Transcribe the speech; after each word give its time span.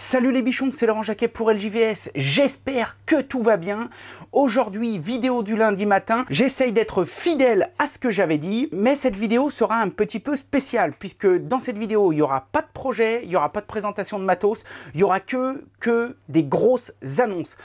Salut 0.00 0.30
les 0.30 0.42
bichons, 0.42 0.70
c'est 0.70 0.86
Laurent 0.86 1.02
Jacquet 1.02 1.26
pour 1.26 1.50
LJVS. 1.50 2.10
J'espère 2.14 2.96
que 3.04 3.20
tout 3.20 3.42
va 3.42 3.56
bien. 3.56 3.90
Aujourd'hui, 4.30 4.96
vidéo 4.96 5.42
du 5.42 5.56
lundi 5.56 5.86
matin. 5.86 6.24
J'essaye 6.30 6.72
d'être 6.72 7.02
fidèle 7.02 7.72
à 7.80 7.88
ce 7.88 7.98
que 7.98 8.08
j'avais 8.08 8.38
dit, 8.38 8.68
mais 8.70 8.94
cette 8.94 9.16
vidéo 9.16 9.50
sera 9.50 9.80
un 9.80 9.88
petit 9.88 10.20
peu 10.20 10.36
spéciale 10.36 10.92
puisque 10.96 11.26
dans 11.26 11.58
cette 11.58 11.78
vidéo, 11.78 12.12
il 12.12 12.14
n'y 12.14 12.22
aura 12.22 12.46
pas 12.52 12.62
de 12.62 12.68
projet, 12.72 13.22
il 13.24 13.28
n'y 13.28 13.34
aura 13.34 13.50
pas 13.50 13.60
de 13.60 13.66
présentation 13.66 14.20
de 14.20 14.24
matos, 14.24 14.62
il 14.94 14.98
n'y 14.98 15.02
aura 15.02 15.18
que, 15.18 15.64
que 15.80 16.14
des 16.28 16.44
grosses 16.44 16.92
annonces. 17.18 17.56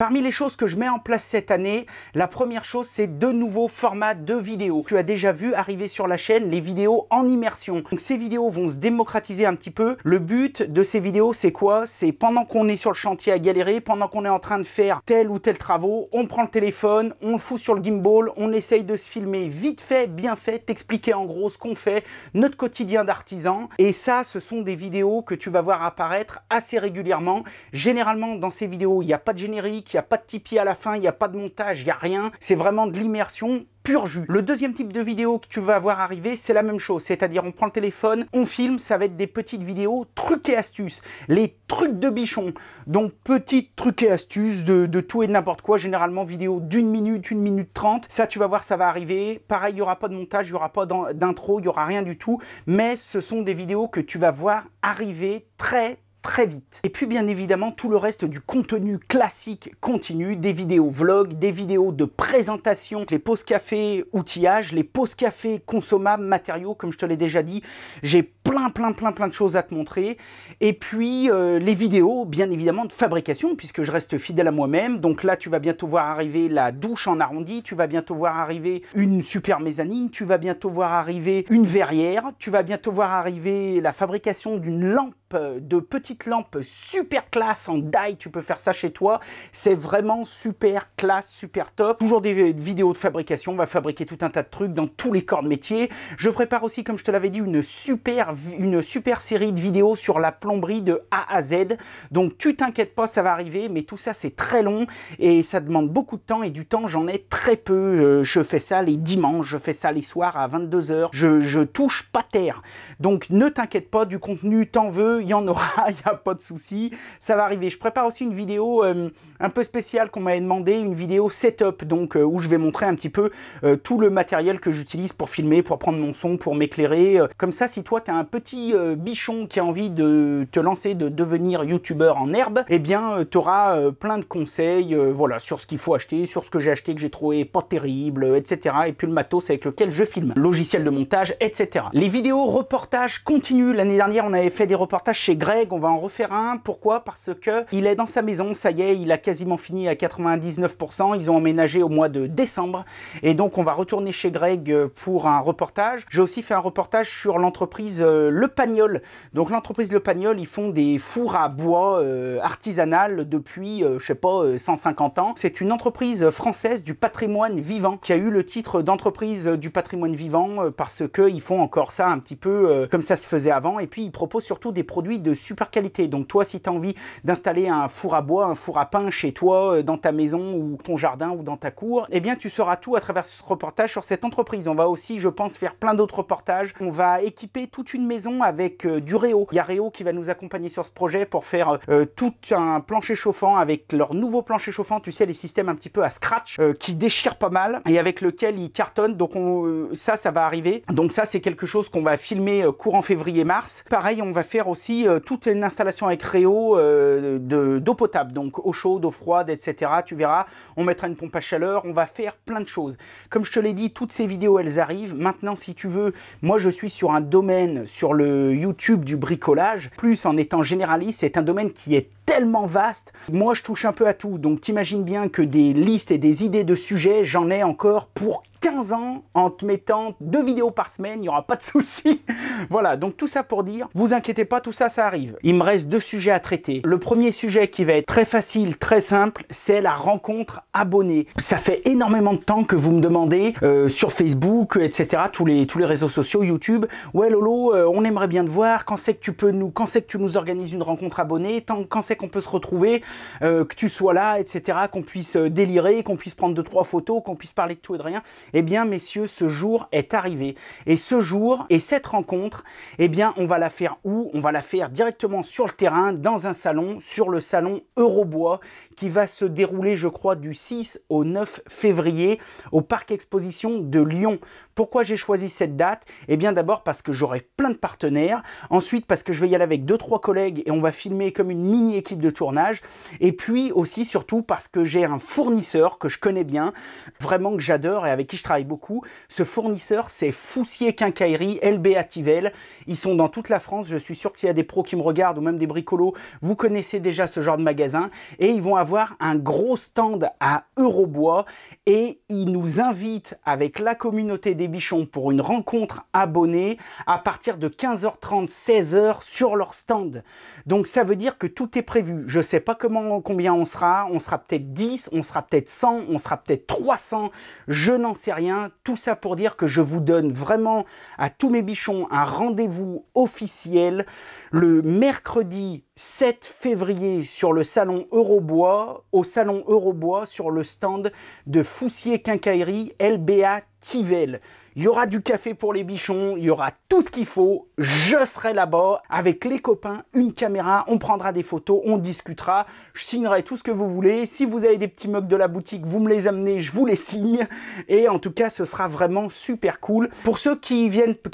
Parmi 0.00 0.22
les 0.22 0.30
choses 0.30 0.54
que 0.54 0.68
je 0.68 0.76
mets 0.76 0.88
en 0.88 1.00
place 1.00 1.24
cette 1.24 1.50
année, 1.50 1.84
la 2.14 2.28
première 2.28 2.64
chose 2.64 2.86
c'est 2.86 3.18
de 3.18 3.32
nouveaux 3.32 3.66
formats 3.66 4.14
de 4.14 4.36
vidéos. 4.36 4.84
Tu 4.86 4.96
as 4.96 5.02
déjà 5.02 5.32
vu 5.32 5.54
arriver 5.54 5.88
sur 5.88 6.06
la 6.06 6.16
chaîne 6.16 6.50
les 6.50 6.60
vidéos 6.60 7.08
en 7.10 7.28
immersion. 7.28 7.80
Donc 7.80 7.98
ces 7.98 8.16
vidéos 8.16 8.48
vont 8.48 8.68
se 8.68 8.76
démocratiser 8.76 9.44
un 9.44 9.56
petit 9.56 9.72
peu. 9.72 9.96
Le 10.04 10.20
but 10.20 10.62
de 10.62 10.84
ces 10.84 11.00
vidéos 11.00 11.32
c'est 11.32 11.50
quoi? 11.50 11.84
C'est 11.84 12.12
pendant 12.12 12.44
qu'on 12.44 12.68
est 12.68 12.76
sur 12.76 12.90
le 12.90 12.94
chantier 12.94 13.32
à 13.32 13.40
galérer, 13.40 13.80
pendant 13.80 14.06
qu'on 14.06 14.24
est 14.24 14.28
en 14.28 14.38
train 14.38 14.60
de 14.60 14.62
faire 14.62 15.02
tel 15.04 15.28
ou 15.30 15.40
tel 15.40 15.58
travaux, 15.58 16.08
on 16.12 16.28
prend 16.28 16.42
le 16.42 16.48
téléphone, 16.48 17.12
on 17.20 17.32
le 17.32 17.38
fout 17.38 17.58
sur 17.58 17.74
le 17.74 17.82
gimbal, 17.82 18.30
on 18.36 18.52
essaye 18.52 18.84
de 18.84 18.94
se 18.94 19.08
filmer 19.08 19.48
vite 19.48 19.80
fait, 19.80 20.06
bien 20.06 20.36
fait, 20.36 20.60
t'expliquer 20.60 21.14
en 21.14 21.24
gros 21.24 21.50
ce 21.50 21.58
qu'on 21.58 21.74
fait, 21.74 22.04
notre 22.34 22.56
quotidien 22.56 23.02
d'artisan. 23.02 23.68
Et 23.78 23.92
ça, 23.92 24.22
ce 24.22 24.38
sont 24.38 24.62
des 24.62 24.76
vidéos 24.76 25.22
que 25.22 25.34
tu 25.34 25.50
vas 25.50 25.60
voir 25.60 25.82
apparaître 25.82 26.38
assez 26.50 26.78
régulièrement. 26.78 27.42
Généralement 27.72 28.36
dans 28.36 28.52
ces 28.52 28.68
vidéos, 28.68 29.02
il 29.02 29.06
n'y 29.06 29.12
a 29.12 29.18
pas 29.18 29.32
de 29.32 29.38
générique, 29.38 29.87
il 29.92 29.96
n'y 29.96 30.00
a 30.00 30.02
pas 30.02 30.16
de 30.16 30.24
Tipeee 30.26 30.58
à 30.58 30.64
la 30.64 30.74
fin, 30.74 30.96
il 30.96 31.00
n'y 31.00 31.08
a 31.08 31.12
pas 31.12 31.28
de 31.28 31.36
montage, 31.36 31.80
il 31.80 31.84
n'y 31.84 31.90
a 31.90 31.94
rien. 31.94 32.30
C'est 32.40 32.54
vraiment 32.54 32.86
de 32.86 32.98
l'immersion 32.98 33.66
pur 33.82 34.06
jus. 34.06 34.24
Le 34.28 34.42
deuxième 34.42 34.74
type 34.74 34.92
de 34.92 35.00
vidéo 35.00 35.38
que 35.38 35.48
tu 35.48 35.60
vas 35.60 35.78
voir 35.78 36.00
arriver, 36.00 36.36
c'est 36.36 36.52
la 36.52 36.62
même 36.62 36.78
chose. 36.78 37.02
C'est-à-dire, 37.04 37.44
on 37.44 37.52
prend 37.52 37.66
le 37.66 37.72
téléphone, 37.72 38.26
on 38.34 38.44
filme, 38.44 38.78
ça 38.78 38.98
va 38.98 39.06
être 39.06 39.16
des 39.16 39.26
petites 39.26 39.62
vidéos 39.62 40.04
trucs 40.14 40.48
et 40.50 40.56
astuces. 40.56 41.00
Les 41.26 41.56
trucs 41.68 41.98
de 41.98 42.10
bichon. 42.10 42.52
Donc, 42.86 43.12
petites 43.24 43.74
trucs 43.76 44.02
et 44.02 44.10
astuces 44.10 44.64
de, 44.64 44.84
de 44.84 45.00
tout 45.00 45.22
et 45.22 45.26
de 45.26 45.32
n'importe 45.32 45.62
quoi. 45.62 45.78
Généralement, 45.78 46.24
vidéo 46.24 46.60
d'une 46.60 46.90
minute, 46.90 47.30
une 47.30 47.40
minute 47.40 47.72
trente. 47.72 48.06
Ça, 48.10 48.26
tu 48.26 48.38
vas 48.38 48.46
voir, 48.46 48.62
ça 48.62 48.76
va 48.76 48.88
arriver. 48.88 49.42
Pareil, 49.48 49.72
il 49.72 49.76
n'y 49.76 49.82
aura 49.82 49.96
pas 49.96 50.08
de 50.08 50.14
montage, 50.14 50.48
il 50.48 50.50
n'y 50.50 50.56
aura 50.56 50.68
pas 50.70 50.84
d'intro, 50.84 51.58
il 51.58 51.62
n'y 51.62 51.68
aura 51.68 51.86
rien 51.86 52.02
du 52.02 52.18
tout. 52.18 52.42
Mais 52.66 52.96
ce 52.96 53.22
sont 53.22 53.40
des 53.40 53.54
vidéos 53.54 53.88
que 53.88 54.00
tu 54.00 54.18
vas 54.18 54.30
voir 54.30 54.64
arriver 54.82 55.46
très, 55.56 55.98
très 56.22 56.46
vite. 56.46 56.80
Et 56.84 56.88
puis 56.88 57.06
bien 57.06 57.26
évidemment 57.26 57.70
tout 57.70 57.88
le 57.88 57.96
reste 57.96 58.24
du 58.24 58.40
contenu 58.40 58.98
classique 58.98 59.74
continue, 59.80 60.36
des 60.36 60.52
vidéos 60.52 60.90
vlogs, 60.90 61.34
des 61.34 61.50
vidéos 61.50 61.92
de 61.92 62.04
présentation, 62.04 63.06
les 63.10 63.18
pauses 63.18 63.44
café 63.44 64.04
outillage, 64.12 64.72
les 64.72 64.84
pauses 64.84 65.14
café 65.14 65.60
consommables, 65.64 66.24
matériaux 66.24 66.74
comme 66.74 66.92
je 66.92 66.98
te 66.98 67.06
l'ai 67.06 67.16
déjà 67.16 67.42
dit. 67.42 67.62
J'ai 68.02 68.22
plein 68.22 68.70
plein 68.70 68.92
plein 68.92 69.12
plein 69.12 69.28
de 69.28 69.32
choses 69.32 69.56
à 69.56 69.62
te 69.62 69.74
montrer. 69.74 70.18
Et 70.60 70.72
puis 70.72 71.30
euh, 71.30 71.58
les 71.58 71.74
vidéos 71.74 72.24
bien 72.24 72.50
évidemment 72.50 72.84
de 72.84 72.92
fabrication 72.92 73.54
puisque 73.56 73.82
je 73.82 73.92
reste 73.92 74.18
fidèle 74.18 74.48
à 74.48 74.52
moi-même. 74.52 74.98
Donc 74.98 75.22
là 75.22 75.36
tu 75.36 75.48
vas 75.48 75.58
bientôt 75.58 75.86
voir 75.86 76.06
arriver 76.06 76.48
la 76.48 76.72
douche 76.72 77.06
en 77.06 77.20
arrondi, 77.20 77.62
tu 77.62 77.74
vas 77.74 77.86
bientôt 77.86 78.14
voir 78.14 78.38
arriver 78.38 78.82
une 78.94 79.22
super 79.22 79.60
mezzanine, 79.60 80.10
tu 80.10 80.24
vas 80.24 80.38
bientôt 80.38 80.70
voir 80.70 80.92
arriver 80.92 81.46
une 81.50 81.66
verrière, 81.66 82.32
tu 82.38 82.50
vas 82.50 82.62
bientôt 82.62 82.92
voir 82.92 83.12
arriver 83.12 83.80
la 83.80 83.92
fabrication 83.92 84.58
d'une 84.58 84.84
lampe 84.84 85.14
de 85.34 85.80
petites 85.80 86.26
lampes 86.26 86.58
super 86.62 87.30
classe 87.30 87.68
en 87.68 87.78
die, 87.78 88.16
tu 88.18 88.30
peux 88.30 88.40
faire 88.40 88.60
ça 88.60 88.72
chez 88.72 88.90
toi. 88.90 89.20
C'est 89.52 89.74
vraiment 89.74 90.24
super 90.24 90.94
classe, 90.96 91.30
super 91.30 91.72
top. 91.72 91.98
Toujours 91.98 92.20
des 92.20 92.52
vidéos 92.52 92.92
de 92.92 92.96
fabrication, 92.96 93.52
on 93.52 93.56
va 93.56 93.66
fabriquer 93.66 94.06
tout 94.06 94.18
un 94.22 94.30
tas 94.30 94.42
de 94.42 94.48
trucs 94.48 94.72
dans 94.72 94.86
tous 94.86 95.12
les 95.12 95.24
corps 95.24 95.42
de 95.42 95.48
métier. 95.48 95.90
Je 96.16 96.30
prépare 96.30 96.64
aussi, 96.64 96.84
comme 96.84 96.98
je 96.98 97.04
te 97.04 97.10
l'avais 97.10 97.30
dit, 97.30 97.38
une 97.38 97.62
super, 97.62 98.32
une 98.58 98.82
super 98.82 99.20
série 99.20 99.52
de 99.52 99.60
vidéos 99.60 99.96
sur 99.96 100.18
la 100.18 100.32
plomberie 100.32 100.82
de 100.82 101.02
A 101.10 101.34
à 101.34 101.42
Z. 101.42 101.76
Donc 102.10 102.38
tu 102.38 102.56
t'inquiètes 102.56 102.94
pas, 102.94 103.06
ça 103.06 103.22
va 103.22 103.32
arriver, 103.32 103.68
mais 103.68 103.82
tout 103.82 103.96
ça 103.96 104.14
c'est 104.14 104.34
très 104.34 104.62
long 104.62 104.86
et 105.18 105.42
ça 105.42 105.60
demande 105.60 105.90
beaucoup 105.90 106.16
de 106.16 106.22
temps 106.22 106.42
et 106.42 106.50
du 106.50 106.66
temps 106.66 106.86
j'en 106.86 107.06
ai 107.06 107.26
très 107.30 107.56
peu. 107.56 107.74
Euh, 107.74 108.24
je 108.24 108.42
fais 108.42 108.60
ça 108.60 108.82
les 108.82 108.96
dimanches, 108.96 109.48
je 109.48 109.58
fais 109.58 109.72
ça 109.72 109.92
les 109.92 110.02
soirs 110.02 110.36
à 110.36 110.48
22h. 110.48 111.08
Je, 111.12 111.40
je 111.40 111.60
touche 111.60 112.08
pas 112.12 112.24
terre. 112.30 112.62
Donc 113.00 113.30
ne 113.30 113.48
t'inquiète 113.48 113.90
pas, 113.90 114.04
du 114.04 114.18
contenu 114.18 114.66
t'en 114.66 114.88
veux 114.88 115.17
il 115.20 115.28
y 115.28 115.34
en 115.34 115.46
aura, 115.46 115.72
il 115.88 115.94
n'y 115.94 116.02
a 116.04 116.14
pas 116.14 116.34
de 116.34 116.42
souci, 116.42 116.92
ça 117.20 117.36
va 117.36 117.44
arriver. 117.44 117.70
Je 117.70 117.78
prépare 117.78 118.06
aussi 118.06 118.24
une 118.24 118.34
vidéo 118.34 118.84
euh, 118.84 119.10
un 119.40 119.50
peu 119.50 119.62
spéciale 119.62 120.10
qu'on 120.10 120.20
m'avait 120.20 120.40
demandé, 120.40 120.74
une 120.74 120.94
vidéo 120.94 121.30
setup, 121.30 121.84
donc 121.84 122.16
euh, 122.16 122.22
où 122.22 122.38
je 122.38 122.48
vais 122.48 122.58
montrer 122.58 122.86
un 122.86 122.94
petit 122.94 123.10
peu 123.10 123.30
euh, 123.64 123.76
tout 123.76 123.98
le 123.98 124.10
matériel 124.10 124.60
que 124.60 124.72
j'utilise 124.72 125.12
pour 125.12 125.30
filmer, 125.30 125.62
pour 125.62 125.78
prendre 125.78 125.98
mon 125.98 126.12
son, 126.12 126.36
pour 126.36 126.54
m'éclairer. 126.54 127.18
Comme 127.36 127.52
ça, 127.52 127.68
si 127.68 127.82
toi, 127.82 128.00
tu 128.00 128.10
as 128.10 128.14
un 128.14 128.24
petit 128.24 128.74
bichon 128.96 129.46
qui 129.46 129.60
a 129.60 129.64
envie 129.64 129.90
de 129.90 130.46
te 130.50 130.60
lancer, 130.60 130.94
de 130.94 131.08
devenir 131.08 131.64
youtubeur 131.64 132.18
en 132.18 132.32
herbe, 132.32 132.64
eh 132.68 132.78
bien, 132.78 133.24
tu 133.30 133.38
auras 133.38 133.90
plein 133.92 134.18
de 134.18 134.24
conseils 134.24 134.94
voilà, 134.94 135.38
sur 135.38 135.60
ce 135.60 135.66
qu'il 135.66 135.78
faut 135.78 135.94
acheter, 135.94 136.26
sur 136.26 136.44
ce 136.44 136.50
que 136.50 136.58
j'ai 136.58 136.70
acheté 136.70 136.94
que 136.94 137.00
j'ai 137.00 137.10
trouvé 137.10 137.44
pas 137.44 137.62
terrible, 137.62 138.36
etc. 138.36 138.74
Et 138.86 138.92
puis 138.92 139.06
le 139.06 139.12
matos 139.12 139.50
avec 139.50 139.64
lequel 139.64 139.90
je 139.90 140.04
filme, 140.04 140.32
logiciel 140.36 140.84
de 140.84 140.90
montage, 140.90 141.34
etc. 141.40 141.86
Les 141.92 142.08
vidéos 142.08 142.44
reportages 142.46 143.22
continuent. 143.24 143.74
L'année 143.74 143.96
dernière, 143.96 144.24
on 144.24 144.32
avait 144.32 144.50
fait 144.50 144.66
des 144.66 144.74
reportages 144.74 145.07
chez 145.12 145.36
Greg, 145.36 145.72
on 145.72 145.78
va 145.78 145.88
en 145.88 145.98
refaire 145.98 146.32
un. 146.32 146.56
Pourquoi? 146.56 147.00
Parce 147.00 147.30
que 147.40 147.64
il 147.72 147.86
est 147.86 147.94
dans 147.94 148.06
sa 148.06 148.22
maison, 148.22 148.54
ça 148.54 148.70
y 148.70 148.82
est, 148.82 148.96
il 148.96 149.10
a 149.12 149.18
quasiment 149.18 149.56
fini 149.56 149.88
à 149.88 149.94
99%. 149.94 151.16
Ils 151.16 151.30
ont 151.30 151.36
emménagé 151.36 151.82
au 151.82 151.88
mois 151.88 152.08
de 152.08 152.26
décembre. 152.26 152.84
Et 153.22 153.34
donc, 153.34 153.58
on 153.58 153.62
va 153.62 153.72
retourner 153.72 154.12
chez 154.12 154.30
Greg 154.30 154.70
euh, 154.70 154.88
pour 154.94 155.26
un 155.26 155.40
reportage. 155.40 156.06
J'ai 156.10 156.20
aussi 156.20 156.42
fait 156.42 156.54
un 156.54 156.60
reportage 156.60 157.10
sur 157.10 157.38
l'entreprise 157.38 158.00
euh, 158.00 158.30
Le 158.30 158.48
Pagnol. 158.48 159.02
Donc, 159.32 159.50
l'entreprise 159.50 159.92
Le 159.92 160.00
Pagnol, 160.00 160.38
ils 160.38 160.46
font 160.46 160.68
des 160.68 160.98
fours 160.98 161.36
à 161.36 161.48
bois 161.48 162.00
euh, 162.00 162.40
artisanal 162.42 163.28
depuis, 163.28 163.82
je 163.98 164.04
sais 164.04 164.14
pas, 164.14 164.58
150 164.58 165.18
ans. 165.18 165.32
C'est 165.36 165.60
une 165.60 165.72
entreprise 165.72 166.30
française 166.30 166.84
du 166.84 166.94
patrimoine 166.94 167.60
vivant 167.60 167.96
qui 167.96 168.12
a 168.12 168.16
eu 168.16 168.30
le 168.30 168.44
titre 168.44 168.82
d'entreprise 168.82 169.46
du 169.46 169.70
patrimoine 169.70 170.14
vivant 170.14 170.70
parce 170.76 171.02
qu'ils 171.08 171.40
font 171.40 171.60
encore 171.60 171.92
ça 171.92 172.08
un 172.08 172.18
petit 172.18 172.36
peu 172.36 172.86
comme 172.90 173.02
ça 173.02 173.16
se 173.16 173.26
faisait 173.26 173.50
avant. 173.50 173.78
Et 173.78 173.86
puis, 173.86 174.04
ils 174.04 174.10
proposent 174.10 174.44
surtout 174.44 174.72
des 174.72 174.84
produits 174.84 174.97
de 175.02 175.34
super 175.34 175.70
qualité. 175.70 176.08
Donc 176.08 176.28
toi, 176.28 176.44
si 176.44 176.60
tu 176.60 176.68
as 176.68 176.72
envie 176.72 176.94
d'installer 177.24 177.68
un 177.68 177.88
four 177.88 178.14
à 178.14 178.20
bois, 178.20 178.46
un 178.46 178.54
four 178.54 178.78
à 178.78 178.86
pain 178.86 179.10
chez 179.10 179.32
toi, 179.32 179.76
euh, 179.76 179.82
dans 179.82 179.96
ta 179.96 180.12
maison 180.12 180.54
ou 180.54 180.78
ton 180.82 180.96
jardin 180.96 181.30
ou 181.30 181.42
dans 181.42 181.56
ta 181.56 181.70
cour, 181.70 182.06
eh 182.10 182.20
bien 182.20 182.36
tu 182.36 182.50
sauras 182.50 182.76
tout 182.76 182.96
à 182.96 183.00
travers 183.00 183.24
ce 183.24 183.42
reportage 183.42 183.92
sur 183.92 184.04
cette 184.04 184.24
entreprise. 184.24 184.68
On 184.68 184.74
va 184.74 184.88
aussi, 184.88 185.18
je 185.18 185.28
pense, 185.28 185.56
faire 185.56 185.74
plein 185.74 185.94
d'autres 185.94 186.18
reportages. 186.18 186.74
On 186.80 186.90
va 186.90 187.22
équiper 187.22 187.68
toute 187.68 187.94
une 187.94 188.06
maison 188.06 188.42
avec 188.42 188.84
euh, 188.84 189.00
du 189.00 189.14
Réo. 189.14 189.46
Il 189.52 189.56
y 189.56 189.58
a 189.58 189.62
Réo 189.62 189.90
qui 189.90 190.02
va 190.02 190.12
nous 190.12 190.30
accompagner 190.30 190.68
sur 190.68 190.84
ce 190.84 190.90
projet 190.90 191.26
pour 191.26 191.44
faire 191.44 191.78
euh, 191.88 192.04
tout 192.04 192.34
un 192.50 192.80
plancher 192.80 193.14
chauffant 193.14 193.56
avec 193.56 193.92
leur 193.92 194.14
nouveau 194.14 194.42
plancher 194.42 194.72
chauffant, 194.72 195.00
tu 195.00 195.12
sais, 195.12 195.26
les 195.26 195.32
systèmes 195.32 195.68
un 195.68 195.74
petit 195.74 195.90
peu 195.90 196.02
à 196.02 196.10
scratch 196.10 196.58
qui 196.78 196.94
déchirent 196.94 197.36
pas 197.36 197.50
mal 197.50 197.80
et 197.86 197.98
avec 197.98 198.20
lequel 198.20 198.58
ils 198.58 198.72
cartonnent. 198.72 199.16
Donc 199.16 199.36
on, 199.36 199.88
ça, 199.94 200.16
ça 200.16 200.30
va 200.30 200.44
arriver. 200.44 200.82
Donc 200.90 201.12
ça, 201.12 201.24
c'est 201.24 201.40
quelque 201.40 201.66
chose 201.66 201.88
qu'on 201.88 202.02
va 202.02 202.16
filmer 202.16 202.66
courant 202.78 203.02
février-mars. 203.02 203.84
Pareil, 203.88 204.22
on 204.22 204.32
va 204.32 204.42
faire 204.42 204.68
aussi 204.68 204.87
euh, 204.90 205.20
toute 205.20 205.46
une 205.46 205.64
installation 205.64 206.06
avec 206.06 206.22
Réo 206.22 206.78
euh, 206.78 207.38
d'eau 207.38 207.94
potable, 207.94 208.32
donc 208.32 208.64
eau 208.64 208.72
chaude, 208.72 209.04
eau 209.04 209.10
froide, 209.10 209.50
etc. 209.50 209.90
Tu 210.04 210.14
verras, 210.14 210.46
on 210.76 210.84
mettra 210.84 211.08
une 211.08 211.16
pompe 211.16 211.34
à 211.36 211.40
chaleur, 211.40 211.82
on 211.84 211.92
va 211.92 212.06
faire 212.06 212.34
plein 212.36 212.60
de 212.60 212.68
choses. 212.68 212.96
Comme 213.30 213.44
je 213.44 213.52
te 213.52 213.60
l'ai 213.60 213.72
dit, 213.72 213.90
toutes 213.90 214.12
ces 214.12 214.26
vidéos, 214.26 214.58
elles 214.58 214.80
arrivent. 214.80 215.14
Maintenant, 215.14 215.56
si 215.56 215.74
tu 215.74 215.88
veux, 215.88 216.12
moi 216.42 216.58
je 216.58 216.68
suis 216.68 216.90
sur 216.90 217.12
un 217.12 217.20
domaine, 217.20 217.86
sur 217.86 218.14
le 218.14 218.54
YouTube 218.54 219.04
du 219.04 219.16
bricolage, 219.16 219.90
plus 219.96 220.24
en 220.26 220.36
étant 220.36 220.62
généraliste, 220.62 221.20
c'est 221.20 221.36
un 221.36 221.42
domaine 221.42 221.72
qui 221.72 221.94
est 221.94 222.10
tellement 222.28 222.66
vaste. 222.66 223.14
Moi, 223.32 223.54
je 223.54 223.62
touche 223.62 223.86
un 223.86 223.92
peu 223.92 224.06
à 224.06 224.12
tout. 224.12 224.36
Donc, 224.36 224.60
t'imagines 224.60 225.02
bien 225.02 225.30
que 225.30 225.40
des 225.40 225.72
listes 225.72 226.10
et 226.10 226.18
des 226.18 226.44
idées 226.44 226.62
de 226.62 226.74
sujets, 226.74 227.24
j'en 227.24 227.48
ai 227.48 227.62
encore 227.62 228.04
pour 228.08 228.42
15 228.60 228.92
ans 228.92 229.22
en 229.34 229.50
te 229.50 229.64
mettant 229.64 230.14
deux 230.20 230.42
vidéos 230.42 230.70
par 230.70 230.90
semaine, 230.90 231.18
il 231.18 231.22
n'y 231.22 231.28
aura 231.28 231.42
pas 231.42 231.56
de 231.56 231.62
souci. 231.62 232.22
voilà, 232.70 232.96
donc 232.96 233.16
tout 233.16 233.26
ça 233.26 233.42
pour 233.42 233.62
dire, 233.62 233.88
vous 233.94 234.12
inquiétez 234.12 234.44
pas, 234.44 234.60
tout 234.60 234.72
ça, 234.72 234.88
ça 234.88 235.06
arrive. 235.06 235.36
Il 235.42 235.54
me 235.54 235.62
reste 235.62 235.88
deux 235.88 236.00
sujets 236.00 236.30
à 236.30 236.40
traiter. 236.40 236.82
Le 236.84 236.98
premier 236.98 237.32
sujet 237.32 237.68
qui 237.68 237.84
va 237.84 237.94
être 237.94 238.06
très 238.06 238.24
facile, 238.24 238.76
très 238.76 239.00
simple, 239.00 239.44
c'est 239.50 239.80
la 239.80 239.94
rencontre 239.94 240.62
abonnée. 240.72 241.26
Ça 241.38 241.56
fait 241.56 241.82
énormément 241.86 242.32
de 242.32 242.38
temps 242.38 242.64
que 242.64 242.76
vous 242.76 242.90
me 242.90 243.00
demandez 243.00 243.54
euh, 243.62 243.88
sur 243.88 244.12
Facebook, 244.12 244.76
etc., 244.80 245.24
tous 245.32 245.44
les, 245.44 245.66
tous 245.66 245.78
les 245.78 245.86
réseaux 245.86 246.08
sociaux, 246.08 246.42
YouTube, 246.42 246.86
ouais 247.14 247.30
Lolo, 247.30 247.74
euh, 247.74 247.90
on 247.92 248.04
aimerait 248.04 248.28
bien 248.28 248.44
te 248.44 248.50
voir, 248.50 248.84
quand 248.84 248.96
c'est 248.96 249.14
que 249.14 249.20
tu 249.20 249.32
peux 249.32 249.50
nous, 249.50 249.70
quand 249.70 249.86
c'est 249.86 250.02
que 250.02 250.08
tu 250.08 250.18
nous 250.18 250.36
organises 250.36 250.72
une 250.72 250.82
rencontre 250.82 251.20
abonnée, 251.20 251.64
quand 251.88 252.02
c'est 252.02 252.16
qu'on 252.18 252.28
peut 252.28 252.42
se 252.42 252.48
retrouver, 252.48 253.02
euh, 253.42 253.64
que 253.64 253.74
tu 253.74 253.88
sois 253.88 254.12
là, 254.12 254.38
etc., 254.38 254.78
qu'on 254.92 255.02
puisse 255.02 255.36
euh, 255.36 255.48
délirer, 255.48 256.02
qu'on 256.02 256.16
puisse 256.16 256.34
prendre 256.34 256.54
deux, 256.54 256.62
trois 256.62 256.84
photos, 256.84 257.22
qu'on 257.24 257.36
puisse 257.36 257.54
parler 257.54 257.76
de 257.76 257.80
tout 257.80 257.94
et 257.94 257.98
de 257.98 258.02
rien. 258.02 258.22
Eh 258.52 258.62
bien, 258.62 258.84
messieurs, 258.84 259.26
ce 259.26 259.48
jour 259.48 259.88
est 259.92 260.12
arrivé. 260.12 260.56
Et 260.86 260.96
ce 260.96 261.20
jour 261.20 261.64
et 261.70 261.80
cette 261.80 262.06
rencontre, 262.06 262.64
eh 262.98 263.08
bien, 263.08 263.32
on 263.38 263.46
va 263.46 263.58
la 263.58 263.70
faire 263.70 263.96
où? 264.04 264.30
On 264.34 264.40
va 264.40 264.52
la 264.52 264.62
faire 264.62 264.90
directement 264.90 265.42
sur 265.42 265.66
le 265.66 265.72
terrain, 265.72 266.12
dans 266.12 266.46
un 266.46 266.52
salon, 266.52 266.98
sur 267.00 267.30
le 267.30 267.40
salon 267.40 267.80
Eurobois, 267.96 268.60
qui 268.96 269.08
va 269.08 269.26
se 269.26 269.44
dérouler, 269.44 269.96
je 269.96 270.08
crois, 270.08 270.34
du 270.34 270.54
6 270.54 271.00
au 271.08 271.24
9 271.24 271.62
février 271.68 272.38
au 272.72 272.82
Parc 272.82 273.10
Exposition 273.10 273.78
de 273.78 274.00
Lyon. 274.00 274.38
Pourquoi 274.78 275.02
j'ai 275.02 275.16
choisi 275.16 275.48
cette 275.48 275.76
date? 275.76 276.04
Eh 276.28 276.36
bien 276.36 276.52
d'abord 276.52 276.84
parce 276.84 277.02
que 277.02 277.12
j'aurai 277.12 277.40
plein 277.56 277.70
de 277.70 277.74
partenaires, 277.74 278.44
ensuite 278.70 279.06
parce 279.06 279.24
que 279.24 279.32
je 279.32 279.40
vais 279.40 279.48
y 279.48 279.56
aller 279.56 279.64
avec 279.64 279.84
deux 279.84 279.98
trois 279.98 280.20
collègues 280.20 280.62
et 280.66 280.70
on 280.70 280.80
va 280.80 280.92
filmer 280.92 281.32
comme 281.32 281.50
une 281.50 281.64
mini 281.64 281.96
équipe 281.96 282.20
de 282.20 282.30
tournage, 282.30 282.80
et 283.18 283.32
puis 283.32 283.72
aussi 283.72 284.04
surtout 284.04 284.40
parce 284.40 284.68
que 284.68 284.84
j'ai 284.84 285.04
un 285.04 285.18
fournisseur 285.18 285.98
que 285.98 286.08
je 286.08 286.20
connais 286.20 286.44
bien, 286.44 286.72
vraiment 287.18 287.56
que 287.56 287.60
j'adore 287.60 288.06
et 288.06 288.10
avec 288.12 288.28
qui 288.28 288.36
je 288.36 288.44
travaille 288.44 288.62
beaucoup. 288.62 289.02
Ce 289.28 289.42
fournisseur 289.42 290.10
c'est 290.10 290.30
Foussier 290.30 290.94
Quincaillerie 290.94 291.58
LBA 291.60 292.04
Tivel. 292.04 292.52
Ils 292.86 292.96
sont 292.96 293.16
dans 293.16 293.28
toute 293.28 293.48
la 293.48 293.58
France, 293.58 293.88
je 293.88 293.96
suis 293.96 294.14
sûr 294.14 294.32
qu'il 294.32 294.46
y 294.46 294.50
a 294.50 294.52
des 294.52 294.62
pros 294.62 294.84
qui 294.84 294.94
me 294.94 295.02
regardent 295.02 295.38
ou 295.38 295.42
même 295.42 295.58
des 295.58 295.66
bricolos, 295.66 296.14
vous 296.40 296.54
connaissez 296.54 297.00
déjà 297.00 297.26
ce 297.26 297.40
genre 297.40 297.58
de 297.58 297.64
magasin. 297.64 298.10
Et 298.38 298.50
ils 298.50 298.62
vont 298.62 298.76
avoir 298.76 299.16
un 299.18 299.34
gros 299.34 299.76
stand 299.76 300.30
à 300.38 300.66
Eurobois. 300.76 301.46
Et 301.86 302.20
ils 302.28 302.52
nous 302.52 302.80
invitent 302.80 303.34
avec 303.44 303.80
la 303.80 303.96
communauté 303.96 304.54
des 304.54 304.67
bichons 304.68 305.06
pour 305.06 305.30
une 305.30 305.40
rencontre 305.40 306.04
abonnée 306.12 306.78
à 307.06 307.18
partir 307.18 307.58
de 307.58 307.68
15h30, 307.68 308.48
16h 308.48 309.22
sur 309.22 309.56
leur 309.56 309.74
stand. 309.74 310.22
Donc 310.66 310.86
ça 310.86 311.04
veut 311.04 311.16
dire 311.16 311.38
que 311.38 311.46
tout 311.46 311.76
est 311.76 311.82
prévu. 311.82 312.24
Je 312.26 312.40
sais 312.40 312.60
pas 312.60 312.74
comment, 312.74 313.20
combien 313.20 313.54
on 313.54 313.64
sera. 313.64 314.06
On 314.10 314.20
sera 314.20 314.38
peut-être 314.38 314.72
10, 314.72 315.10
on 315.12 315.22
sera 315.22 315.42
peut-être 315.42 315.70
100, 315.70 316.02
on 316.08 316.18
sera 316.18 316.36
peut-être 316.36 316.66
300. 316.66 317.30
Je 317.66 317.92
n'en 317.92 318.14
sais 318.14 318.32
rien. 318.32 318.70
Tout 318.84 318.96
ça 318.96 319.16
pour 319.16 319.36
dire 319.36 319.56
que 319.56 319.66
je 319.66 319.80
vous 319.80 320.00
donne 320.00 320.32
vraiment 320.32 320.84
à 321.16 321.30
tous 321.30 321.50
mes 321.50 321.62
bichons 321.62 322.06
un 322.10 322.24
rendez-vous 322.24 323.06
officiel 323.14 324.06
le 324.50 324.82
mercredi 324.82 325.84
7 325.96 326.44
février 326.44 327.24
sur 327.24 327.52
le 327.52 327.64
salon 327.64 328.06
Eurobois, 328.12 329.04
au 329.12 329.24
salon 329.24 329.64
Eurobois 329.66 330.26
sur 330.26 330.50
le 330.50 330.62
stand 330.62 331.12
de 331.46 331.62
Foussier 331.62 332.22
Quincaillerie 332.22 332.94
LBA 333.00 333.62
Tivel. 333.80 334.40
Il 334.76 334.84
y 334.84 334.86
aura 334.86 335.06
du 335.06 335.22
café 335.22 335.54
pour 335.54 335.72
les 335.72 335.82
bichons, 335.82 336.36
il 336.36 336.44
y 336.44 336.50
aura 336.50 336.70
tout 336.88 337.02
ce 337.02 337.10
qu'il 337.10 337.26
faut. 337.26 337.66
Je 337.78 338.24
serai 338.24 338.52
là-bas 338.52 339.02
avec 339.10 339.44
les 339.44 339.58
copains, 339.58 340.04
une 340.14 340.32
caméra, 340.32 340.84
on 340.86 340.98
prendra 340.98 341.32
des 341.32 341.42
photos, 341.42 341.80
on 341.84 341.98
discutera. 341.98 342.64
Je 342.94 343.02
signerai 343.02 343.42
tout 343.42 343.56
ce 343.56 343.64
que 343.64 343.72
vous 343.72 343.88
voulez. 343.88 344.26
Si 344.26 344.44
vous 344.44 344.64
avez 344.64 344.76
des 344.76 344.86
petits 344.86 345.08
mugs 345.08 345.26
de 345.26 345.34
la 345.34 345.48
boutique, 345.48 345.84
vous 345.84 345.98
me 345.98 346.08
les 346.08 346.28
amenez, 346.28 346.60
je 346.60 346.70
vous 346.70 346.86
les 346.86 346.94
signe. 346.94 347.48
Et 347.88 348.08
en 348.08 348.20
tout 348.20 348.30
cas, 348.30 348.50
ce 348.50 348.64
sera 348.64 348.86
vraiment 348.86 349.28
super 349.28 349.80
cool. 349.80 350.10
Pour 350.22 350.38
ceux 350.38 350.56
qui 350.56 350.88